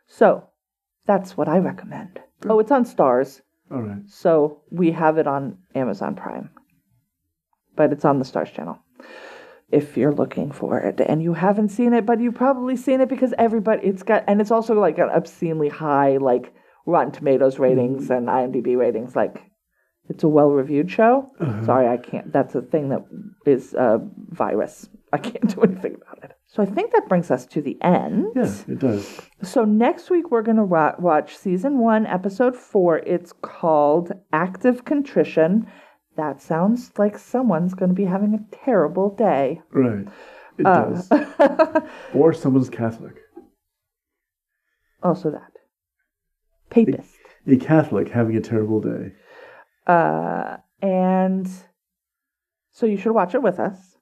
[0.08, 0.50] So
[1.06, 2.20] that's what I recommend.
[2.48, 3.42] Oh, it's on Starz.
[3.72, 4.08] All right.
[4.08, 6.52] So we have it on Amazon Prime,
[7.76, 8.80] but it's on the Starz channel.
[9.72, 13.10] If you're looking for it and you haven't seen it, but you've probably seen it
[13.10, 16.54] because everybody, it's got, and it's also like an obscenely high, like
[16.86, 18.30] Rotten Tomatoes ratings mm-hmm.
[18.30, 19.16] and IMDb ratings.
[19.16, 19.42] Like,
[20.08, 21.32] it's a well reviewed show.
[21.40, 21.66] Uh-huh.
[21.66, 23.06] Sorry, I can't, that's a thing that
[23.46, 24.00] is a
[24.30, 24.88] virus.
[25.12, 26.38] I can't do anything about it.
[26.48, 28.28] So I think that brings us to the end.
[28.36, 29.22] Yeah, it does.
[29.42, 33.00] So next week we're going to wa- watch season one, episode four.
[33.00, 35.68] It's called Act of Contrition.
[36.18, 39.62] That sounds like someone's going to be having a terrible day.
[39.72, 40.08] Right.
[40.58, 40.90] It Uh.
[40.90, 41.10] does.
[42.14, 43.16] Or someone's Catholic.
[45.04, 45.52] Also that.
[46.70, 47.16] Papist.
[47.48, 49.14] A Catholic having a terrible day.
[49.86, 51.48] Uh, and
[52.72, 53.98] so you should watch it with us.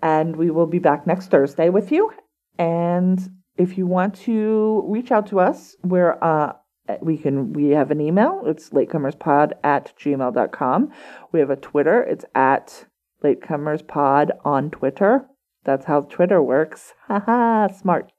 [0.00, 2.12] And we will be back next Thursday with you.
[2.58, 3.18] And
[3.56, 6.52] if you want to reach out to us, we're uh
[7.00, 8.42] we can we have an email.
[8.46, 10.92] It's latecomerspod at gmail.com.
[11.32, 12.02] We have a Twitter.
[12.02, 12.86] It's at
[13.24, 15.26] latecomerspod on Twitter.
[15.64, 16.92] That's how Twitter works.
[17.08, 18.12] Haha, smart.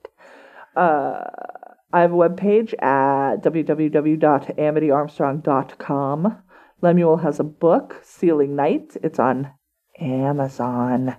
[0.76, 1.24] Uh
[1.92, 6.38] I have a webpage at www.amityarmstrong.com.
[6.82, 8.96] Lemuel has a book, Seeling Night.
[9.02, 9.50] It's on
[10.00, 11.16] Amazon.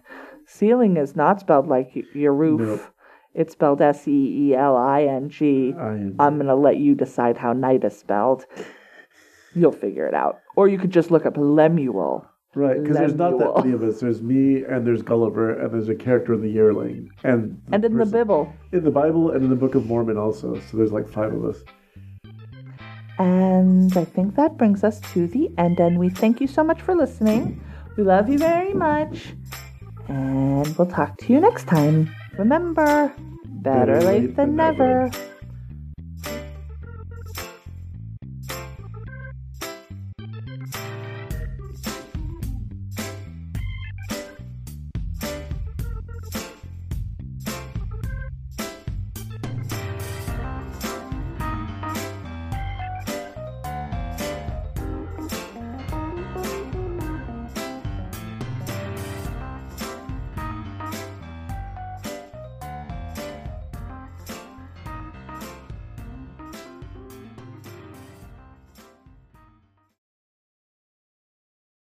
[0.46, 2.60] Seeling is not spelled like your roof.
[2.60, 2.82] Nope.
[3.34, 5.72] It's spelled S E E L I N G.
[5.78, 8.46] I'm going to let you decide how night is spelled.
[9.54, 10.40] You'll figure it out.
[10.56, 12.26] Or you could just look up Lemuel.
[12.52, 14.00] Right, because there's not that many of us.
[14.00, 17.96] There's me, and there's Gulliver, and there's a character in the Yearling, and And in
[17.96, 18.52] the Bible.
[18.72, 20.58] in the Bible, and in the Book of Mormon also.
[20.58, 21.58] So there's like five of us.
[23.20, 25.78] And I think that brings us to the end.
[25.78, 27.62] And we thank you so much for listening.
[27.96, 29.34] We love you very much.
[30.08, 32.10] And we'll talk to you next time.
[32.40, 33.12] Remember,
[33.44, 35.10] better, late, than, never.